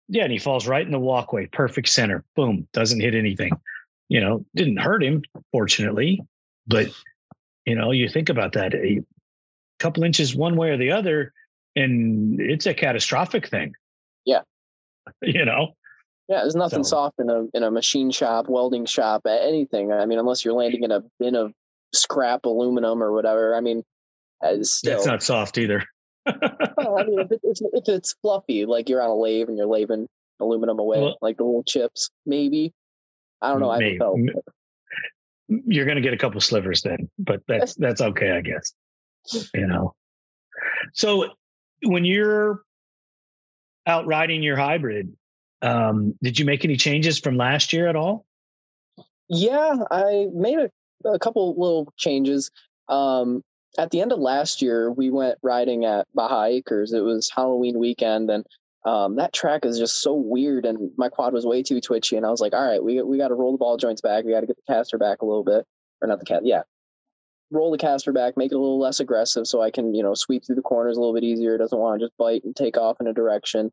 [0.09, 2.25] The, yeah, and he falls right in the walkway, perfect center.
[2.35, 3.53] Boom, doesn't hit anything.
[4.09, 5.23] You know, didn't hurt him,
[5.53, 6.21] fortunately,
[6.67, 6.89] but
[7.65, 9.01] you know, you think about that a
[9.79, 11.33] couple inches one way or the other,
[11.75, 13.75] and it's a catastrophic thing.
[14.25, 14.41] Yeah.
[15.23, 15.77] You know.
[16.29, 16.91] Yeah, there's nothing so.
[16.91, 19.93] soft in a in a machine shop, welding shop, anything.
[19.93, 21.53] I mean, unless you're landing in a bin of
[21.97, 23.55] scrap aluminum or whatever.
[23.55, 23.83] I mean,
[24.63, 25.85] still, it's not soft either.
[26.27, 29.67] well, I mean, if, it, if, it's fluffy, like you're on a lathe and you're
[29.67, 30.09] laving
[30.41, 32.73] aluminum away, well, like the little chips, maybe.
[33.41, 33.71] I don't know.
[33.71, 34.19] I felt.
[35.49, 38.73] You're going to get a couple slivers then, but that's that's okay, I guess.
[39.55, 39.95] You know.
[40.95, 41.27] So
[41.85, 42.63] when you're
[43.87, 45.15] out riding your hybrid,
[45.63, 48.27] um, did you make any changes from last year at all?
[49.29, 50.71] Yeah, I made a
[51.05, 52.51] a couple little changes.
[52.89, 53.43] Um,
[53.79, 56.93] at the end of last year, we went riding at Baja Acres.
[56.93, 58.47] It was Halloween weekend, and
[58.85, 60.65] um, that track is just so weird.
[60.65, 63.19] And my quad was way too twitchy, and I was like, "All right, we we
[63.19, 64.25] got to roll the ball joints back.
[64.25, 65.65] We got to get the caster back a little bit,
[66.01, 66.63] or not the cat, yeah,
[67.51, 70.15] roll the caster back, make it a little less aggressive, so I can you know
[70.15, 71.55] sweep through the corners a little bit easier.
[71.55, 73.71] It doesn't want to just bite and take off in a direction."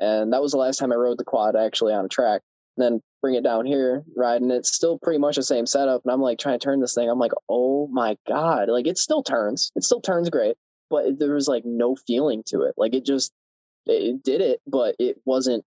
[0.00, 2.42] And that was the last time I rode the quad actually on a track
[2.82, 6.02] then bring it down here, ride, and it's still pretty much the same setup.
[6.04, 7.08] And I'm like trying to turn this thing.
[7.08, 9.70] I'm like, oh my god, like it still turns.
[9.76, 10.56] It still turns great,
[10.90, 12.74] but there was like no feeling to it.
[12.76, 13.32] Like it just
[13.86, 15.64] it did it, but it wasn't.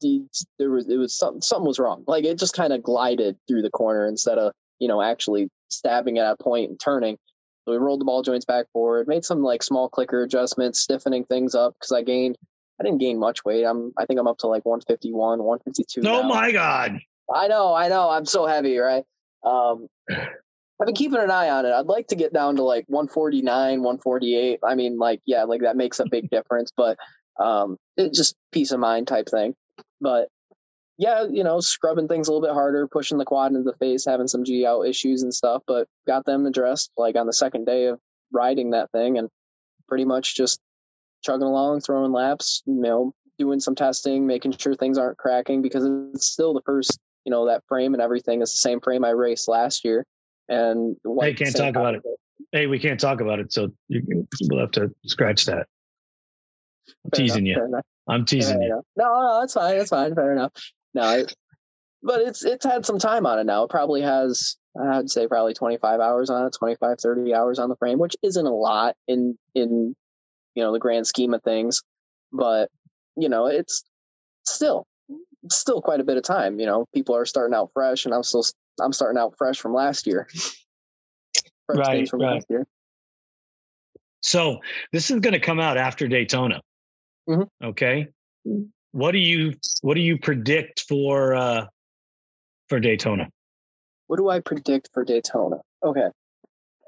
[0.00, 2.04] There was it was something something was wrong.
[2.06, 6.18] Like it just kind of glided through the corner instead of you know actually stabbing
[6.18, 7.18] at a point and turning.
[7.64, 11.24] So we rolled the ball joints back forward, made some like small clicker adjustments, stiffening
[11.24, 12.36] things up because I gained
[12.80, 13.64] I didn't gain much weight.
[13.64, 16.00] I'm I think I'm up to like 151, 152.
[16.00, 16.28] Oh now.
[16.28, 16.98] my god!
[17.32, 18.08] I know, I know.
[18.10, 19.04] I'm so heavy, right?
[19.44, 21.72] Um, I've been keeping an eye on it.
[21.72, 24.60] I'd like to get down to like 149, 148.
[24.64, 26.98] I mean, like yeah, like that makes a big difference, but
[27.38, 29.54] um, it's just peace of mind type thing.
[30.00, 30.28] But
[30.98, 34.04] yeah, you know, scrubbing things a little bit harder, pushing the quad into the face,
[34.04, 37.66] having some G out issues and stuff, but got them addressed like on the second
[37.66, 38.00] day of
[38.32, 39.28] riding that thing and
[39.88, 40.60] pretty much just
[41.22, 45.84] chugging along, throwing laps, you know, doing some testing, making sure things aren't cracking because
[46.14, 49.10] it's still the first, you know, that frame and everything is the same frame I
[49.10, 50.04] raced last year.
[50.48, 52.02] And hey, can't talk about it.
[52.52, 55.66] Hey, we can't talk about it, so you, we'll have to scratch that.
[57.04, 57.80] I'm teasing enough, you.
[58.08, 58.82] I'm teasing you.
[58.96, 59.76] No, no, that's fine.
[59.76, 60.14] That's fine.
[60.14, 60.52] Fair enough.
[60.94, 61.34] No, it,
[62.02, 63.64] but it's it's had some time on it now.
[63.64, 67.76] It probably has I'd say probably 25 hours on it, 25, 30 hours on the
[67.76, 69.94] frame, which isn't a lot in in
[70.58, 71.82] you know the grand scheme of things.
[72.32, 72.68] But
[73.16, 73.84] you know it's
[74.44, 74.84] still
[75.50, 78.22] still quite a bit of time you know people are starting out fresh and i'm
[78.22, 78.44] still
[78.80, 80.28] i'm starting out fresh from last year.
[81.70, 82.36] Right, from right.
[82.36, 82.66] last year.
[84.22, 86.62] So this is going to come out after daytona.
[87.28, 87.66] Mm-hmm.
[87.66, 88.08] okay?
[88.92, 89.52] What do you
[89.82, 91.66] what do you predict for uh
[92.70, 93.28] for daytona?
[94.06, 95.58] What do i predict for daytona?
[95.84, 96.08] Okay.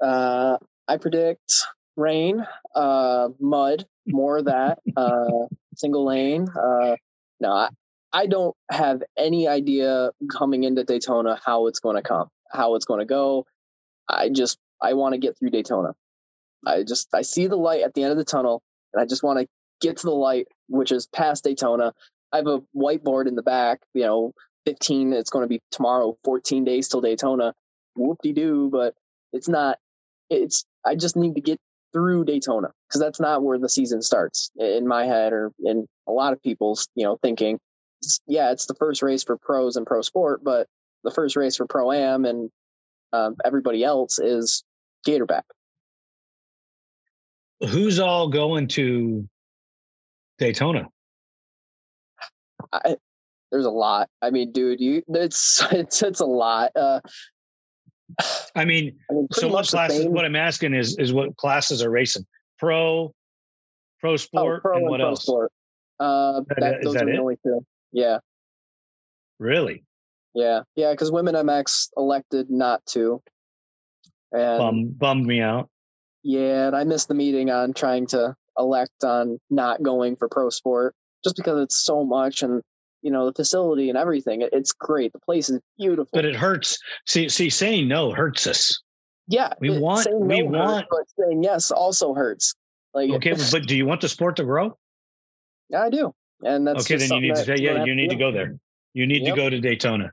[0.01, 0.57] Uh
[0.87, 1.53] i predict
[1.97, 6.47] rain, uh, mud, more of that, uh, single lane.
[6.49, 6.95] Uh,
[7.39, 7.69] no, I,
[8.13, 12.85] I don't have any idea coming into Daytona how it's going to come, how it's
[12.85, 13.45] going to go.
[14.07, 15.93] I just, I want to get through Daytona.
[16.65, 18.61] I just, I see the light at the end of the tunnel
[18.93, 19.47] and I just want to
[19.79, 21.93] get to the light, which is past Daytona.
[22.31, 24.33] I have a whiteboard in the back, you know,
[24.65, 27.53] 15, it's going to be tomorrow, 14 days till Daytona.
[27.95, 28.93] Whoop de doo, but
[29.33, 29.79] it's not,
[30.29, 31.59] it's, I just need to get
[31.93, 36.11] through Daytona because that's not where the season starts in my head or in a
[36.11, 37.59] lot of people's you know thinking.
[38.27, 40.67] yeah, it's the first race for pros and pro sport, but
[41.03, 42.49] the first race for pro am and
[43.13, 44.63] um, everybody else is
[45.07, 45.43] Gatorback.
[47.59, 49.27] Who's all going to
[50.37, 50.87] Daytona?
[52.73, 52.95] I,
[53.51, 54.09] there's a lot.
[54.21, 56.71] I mean, dude, you it's it's it's a lot.
[56.75, 57.01] Uh,
[58.55, 60.05] I mean, I mean so what classes?
[60.05, 62.25] What I'm asking is is what classes are racing?
[62.59, 63.13] Pro,
[63.99, 65.23] pro sport, oh, pro and, and what else?
[65.23, 65.51] Sport.
[65.99, 67.65] Uh, that, that, those are the only two.
[67.91, 68.17] Yeah.
[69.39, 69.83] Really?
[70.33, 70.91] Yeah, yeah.
[70.91, 73.21] Because Women MX elected not to,
[74.31, 75.69] and Bum, bummed me out.
[76.23, 80.49] Yeah, and I missed the meeting on trying to elect on not going for pro
[80.49, 82.61] sport just because it's so much and
[83.01, 84.47] you know the facility and everything.
[84.51, 85.13] It's great.
[85.13, 86.77] The place is beautiful, but it hurts.
[87.05, 88.81] See, see, saying no hurts us.
[89.27, 90.07] Yeah, we want.
[90.09, 90.87] No we want.
[90.89, 92.55] Hurts, but saying yes also hurts.
[92.93, 94.77] Like okay, but do you want the sport to grow?
[95.69, 96.13] Yeah, I do.
[96.43, 96.97] And that's okay.
[96.97, 98.57] Then you need to say, yeah, you need to, to go there.
[98.93, 99.35] You need yep.
[99.35, 100.11] to go to Daytona.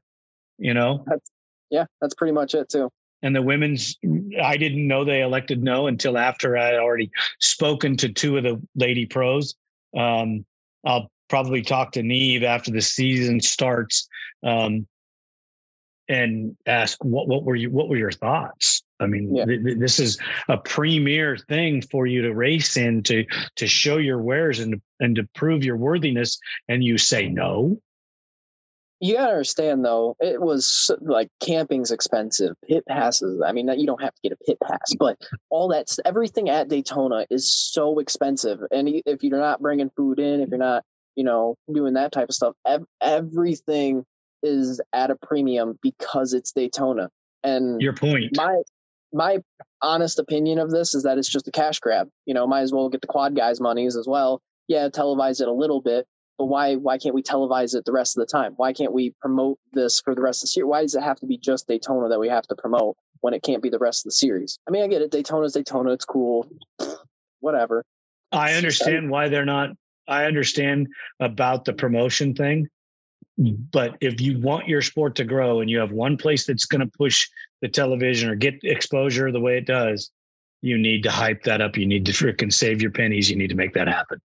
[0.59, 1.05] You know.
[1.07, 1.31] That's,
[1.71, 2.91] yeah, that's pretty much it too.
[3.23, 3.99] And the women's,
[4.41, 7.11] I didn't know they elected no until after I had already
[7.41, 9.57] spoken to two of the lady pros.
[9.97, 10.45] Um,
[10.87, 14.09] I'll probably talk to Neve after the season starts
[14.43, 14.87] um,
[16.09, 18.83] and ask what what were you what were your thoughts?
[19.01, 19.45] I mean, yeah.
[19.45, 20.19] th- th- this is
[20.49, 23.25] a premier thing for you to race in to
[23.57, 27.81] to show your wares and and to prove your worthiness, and you say no.
[29.01, 32.57] You gotta understand though, it was like camping's expensive.
[32.67, 33.41] Pit passes.
[33.47, 35.17] I mean, you don't have to get a pit pass, but
[35.51, 38.59] all that everything at Daytona is so expensive.
[38.73, 40.85] And if you're not bringing food in, if you're not
[41.19, 42.55] you know, doing that type of stuff.
[42.65, 44.05] Ev- everything
[44.45, 47.11] is at a premium because it's Daytona.
[47.43, 48.37] And your point.
[48.37, 48.63] My
[49.13, 49.39] my
[49.83, 52.09] honest opinion of this is that it's just a cash grab.
[52.25, 54.41] You know, might as well get the quad guys' monies as well.
[54.69, 56.07] Yeah, televise it a little bit,
[56.39, 58.53] but why why can't we televise it the rest of the time?
[58.57, 60.69] Why can't we promote this for the rest of the series?
[60.69, 63.43] Why does it have to be just Daytona that we have to promote when it
[63.43, 64.61] can't be the rest of the series?
[64.69, 65.11] I mean, I get it.
[65.11, 65.95] Daytona's Daytona.
[65.95, 66.49] It's cool.
[67.41, 67.85] Whatever.
[68.31, 69.71] I understand why they're not
[70.09, 70.89] I understand
[71.21, 72.69] about the promotion thing,
[73.37, 76.81] but if you want your sport to grow and you have one place that's going
[76.81, 77.29] to push
[77.61, 80.11] the television or get exposure the way it does,
[80.63, 81.77] you need to hype that up.
[81.77, 83.31] You need to freaking save your pennies.
[83.31, 84.21] You need to make that happen.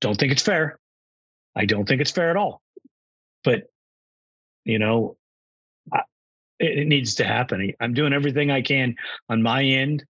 [0.00, 0.78] Don't think it's fair.
[1.54, 2.62] I don't think it's fair at all.
[3.44, 3.64] But,
[4.64, 5.16] you know,
[6.58, 7.72] it, it needs to happen.
[7.80, 8.94] I'm doing everything I can
[9.28, 10.04] on my end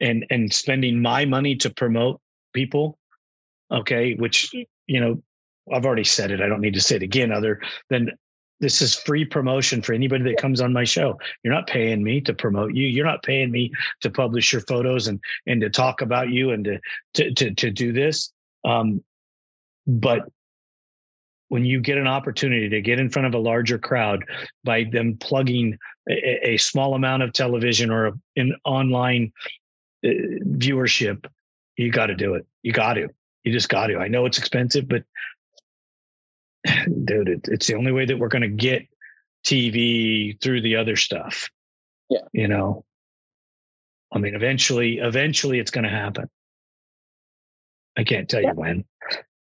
[0.00, 2.20] and and spending my money to promote
[2.52, 2.97] people
[3.70, 4.52] okay which
[4.86, 5.22] you know
[5.72, 7.60] i've already said it i don't need to say it again other
[7.90, 8.10] than
[8.60, 11.18] this is free promotion for anybody that comes on my show.
[11.42, 15.06] You're not paying me to promote you you're not paying me to publish your photos
[15.06, 16.80] and and to talk about you and to
[17.14, 18.32] to to, to do this
[18.64, 19.02] um
[19.86, 20.28] but
[21.48, 24.22] when you get an opportunity to get in front of a larger crowd
[24.64, 25.78] by them plugging
[26.10, 29.32] a, a small amount of television or an online
[30.04, 30.10] uh,
[30.56, 31.24] viewership
[31.76, 33.08] you got to do it you got to
[33.44, 33.98] you just got to.
[33.98, 35.04] I know it's expensive, but
[37.04, 38.86] dude, it, it's the only way that we're going to get
[39.44, 41.48] TV through the other stuff.
[42.10, 42.20] Yeah.
[42.32, 42.84] You know,
[44.12, 46.28] I mean, eventually, eventually it's going to happen.
[47.96, 48.50] I can't tell yeah.
[48.50, 48.84] you when.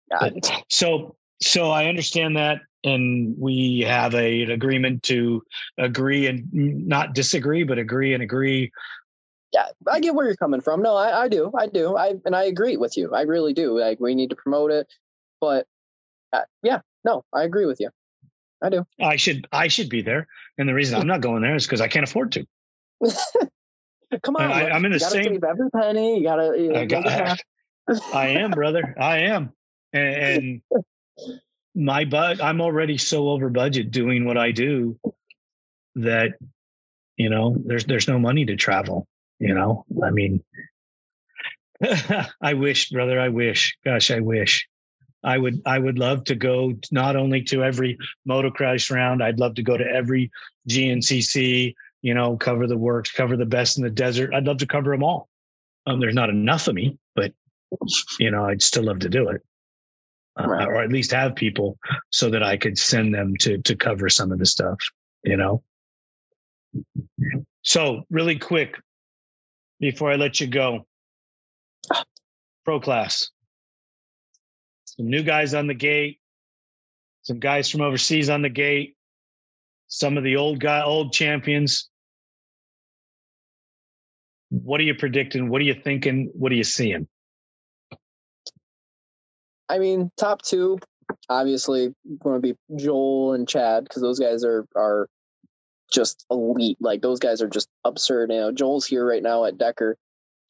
[0.10, 2.62] But, so, so I understand that.
[2.84, 5.44] And we have a, an agreement to
[5.78, 8.72] agree and not disagree, but agree and agree
[9.54, 10.82] yeah, I get where you're coming from.
[10.82, 13.14] No, I, I do, I do, I and I agree with you.
[13.14, 13.80] I really do.
[13.80, 14.88] Like we need to promote it,
[15.40, 15.66] but
[16.34, 17.90] uh, yeah, no, I agree with you.
[18.62, 18.86] I do.
[19.00, 20.28] I should I should be there,
[20.58, 22.46] and the reason I'm not going there is because I can't afford to.
[24.24, 25.24] Come on, I, am in the same.
[25.24, 26.18] Save every penny.
[26.18, 26.54] You gotta.
[26.58, 27.40] You I, got,
[28.14, 28.96] I am, brother.
[29.00, 29.54] I am,
[29.94, 30.82] and, and
[31.76, 35.00] my but I'm already so over budget doing what I do
[35.96, 36.34] that
[37.16, 39.08] you know there's there's no money to travel
[39.40, 40.44] you know, I mean,
[42.42, 43.78] I wish, brother, I wish.
[43.86, 44.68] Gosh, I wish.
[45.24, 49.56] I would I would love to go not only to every motocross round, I'd love
[49.56, 50.32] to go to every
[50.70, 54.34] GNCC, you know, cover the WORCS, cover the best in the desert.
[54.34, 55.28] I'd love to cover them all.
[55.86, 57.34] Um, there's not enough of me, but
[58.20, 59.42] you know, I'd still love to do it.
[60.40, 60.68] Uh, right.
[60.68, 61.80] or at least have people
[62.12, 64.78] so that I could send them to to cover some of the stuff,
[65.24, 65.64] you know.
[67.64, 68.76] So, really quick,
[69.80, 70.86] before I let you go.
[72.66, 73.30] Pro class.
[74.86, 76.20] Some new guys on the gate,
[77.22, 78.96] some guys from overseas on the gate,
[79.88, 81.90] some of the old guy, old champions.
[84.50, 85.50] What are you predicting?
[85.50, 86.32] What are you thinking?
[86.34, 87.08] What are you seeing?
[89.70, 90.80] I mean, top two,
[91.30, 95.08] obviously going to be Joel and Chad because those guys are are
[95.92, 96.78] just elite.
[96.80, 98.32] Like those guys are just absurd.
[98.32, 99.98] You know, Joel's here right now at Decker.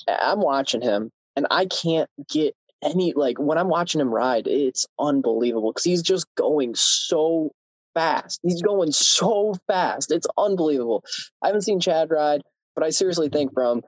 [0.07, 4.85] I'm watching him, and I can't get any like when I'm watching him ride, it's
[4.99, 7.51] unbelievable because he's just going so
[7.93, 8.39] fast.
[8.43, 10.11] He's going so fast.
[10.11, 11.03] It's unbelievable.
[11.41, 12.41] I haven't seen Chad ride,
[12.75, 13.81] but I seriously think from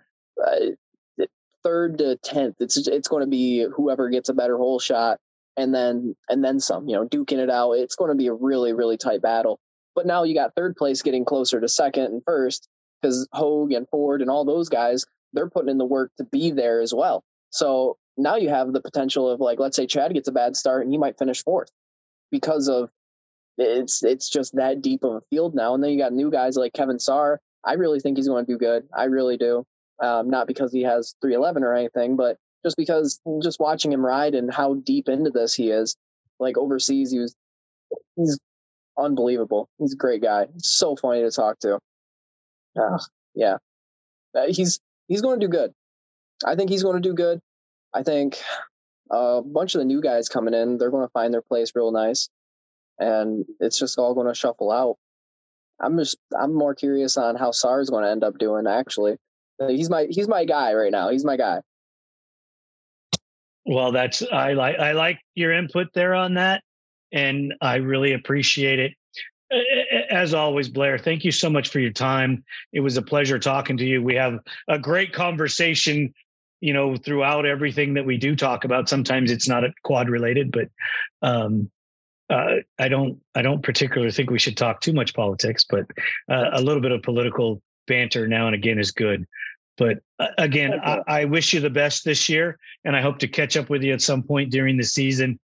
[0.43, 1.25] uh,
[1.63, 5.19] third to tenth, it's it's going to be whoever gets a better hole shot,
[5.57, 6.87] and then and then some.
[6.87, 7.73] You know, duking it out.
[7.73, 9.59] It's going to be a really really tight battle.
[9.99, 12.69] But now you got third place getting closer to second and first
[13.01, 16.51] because Hogue and Ford and all those guys they're putting in the work to be
[16.51, 17.21] there as well.
[17.49, 20.83] So now you have the potential of like, let's say Chad gets a bad start
[20.83, 21.67] and he might finish fourth
[22.31, 22.89] because of
[23.57, 25.73] it's it's just that deep of a field now.
[25.73, 27.41] And then you got new guys like Kevin Saar.
[27.61, 28.87] I really think he's going to do good.
[28.97, 29.65] I really do.
[30.01, 34.33] Um, not because he has 311 or anything, but just because just watching him ride
[34.33, 35.97] and how deep into this he is.
[36.39, 37.35] Like overseas, he was
[38.15, 38.39] he's
[38.99, 39.69] unbelievable.
[39.77, 40.47] He's a great guy.
[40.57, 41.79] so funny to talk to.
[42.79, 42.99] Uh,
[43.35, 43.57] yeah,
[44.35, 45.71] uh, he's he's going to do good.
[46.45, 47.39] I think he's going to do good.
[47.93, 48.39] I think
[49.11, 51.91] a bunch of the new guys coming in, they're going to find their place real
[51.91, 52.29] nice,
[52.99, 54.97] and it's just all going to shuffle out.
[55.79, 58.67] I'm just I'm more curious on how Saar's going to end up doing.
[58.67, 59.17] Actually,
[59.67, 61.09] he's my he's my guy right now.
[61.09, 61.61] He's my guy.
[63.65, 66.63] Well, that's I like I like your input there on that,
[67.11, 68.93] and I really appreciate it.
[70.11, 72.43] As always, Blair, thank you so much for your time.
[72.71, 74.03] It was a pleasure talking to you.
[74.03, 76.13] We have a great conversation
[76.61, 80.69] you know throughout everything that we do talk about sometimes it's not quad related but
[81.21, 81.69] um,
[82.29, 85.85] uh, i don't i don't particularly think we should talk too much politics but
[86.29, 89.25] uh, a little bit of political banter now and again is good
[89.77, 93.27] but uh, again I, I wish you the best this year and i hope to
[93.27, 95.39] catch up with you at some point during the season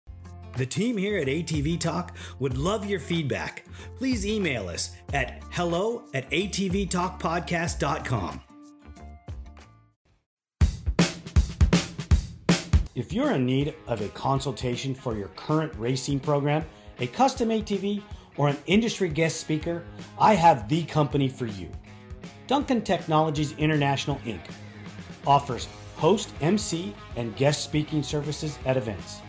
[0.58, 3.66] the team here at ATV Talk would love your feedback.
[3.97, 8.41] Please email us at hello at atvtalkpodcast.com.
[12.95, 16.64] If you're in need of a consultation for your current racing program,
[16.99, 18.04] a custom ATV,
[18.38, 19.84] or an industry guest speaker,
[20.20, 21.70] I have the company for you.
[22.45, 24.41] Duncan Technologies International Inc.
[25.26, 29.22] offers host, MC, and guest speaking services at events,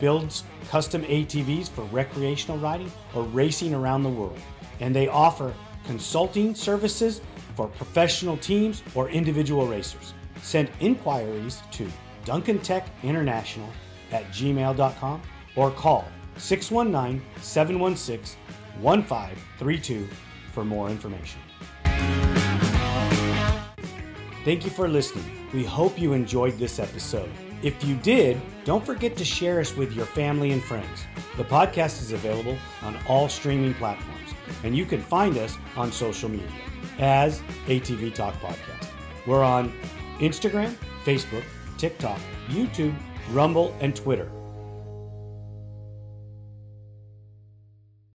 [0.00, 4.38] builds custom ATVs for recreational riding or racing around the world,
[4.80, 5.54] and they offer
[5.84, 7.20] consulting services
[7.54, 10.14] for professional teams or individual racers.
[10.42, 11.90] Send inquiries to
[12.24, 13.68] Duncan Tech International
[14.12, 15.22] at gmail.com
[15.56, 16.04] or call
[16.36, 18.38] 619 716
[18.80, 20.08] 1532
[20.52, 21.40] for more information.
[24.44, 25.48] Thank you for listening.
[25.52, 27.30] We hope you enjoyed this episode.
[27.62, 31.06] If you did, don't forget to share us with your family and friends.
[31.36, 36.28] The podcast is available on all streaming platforms, and you can find us on social
[36.28, 36.46] media
[36.98, 38.88] as ATV Talk Podcast.
[39.26, 39.72] We're on
[40.18, 41.44] Instagram, Facebook,
[41.78, 42.94] TikTok, YouTube,
[43.32, 44.30] Rumble, and Twitter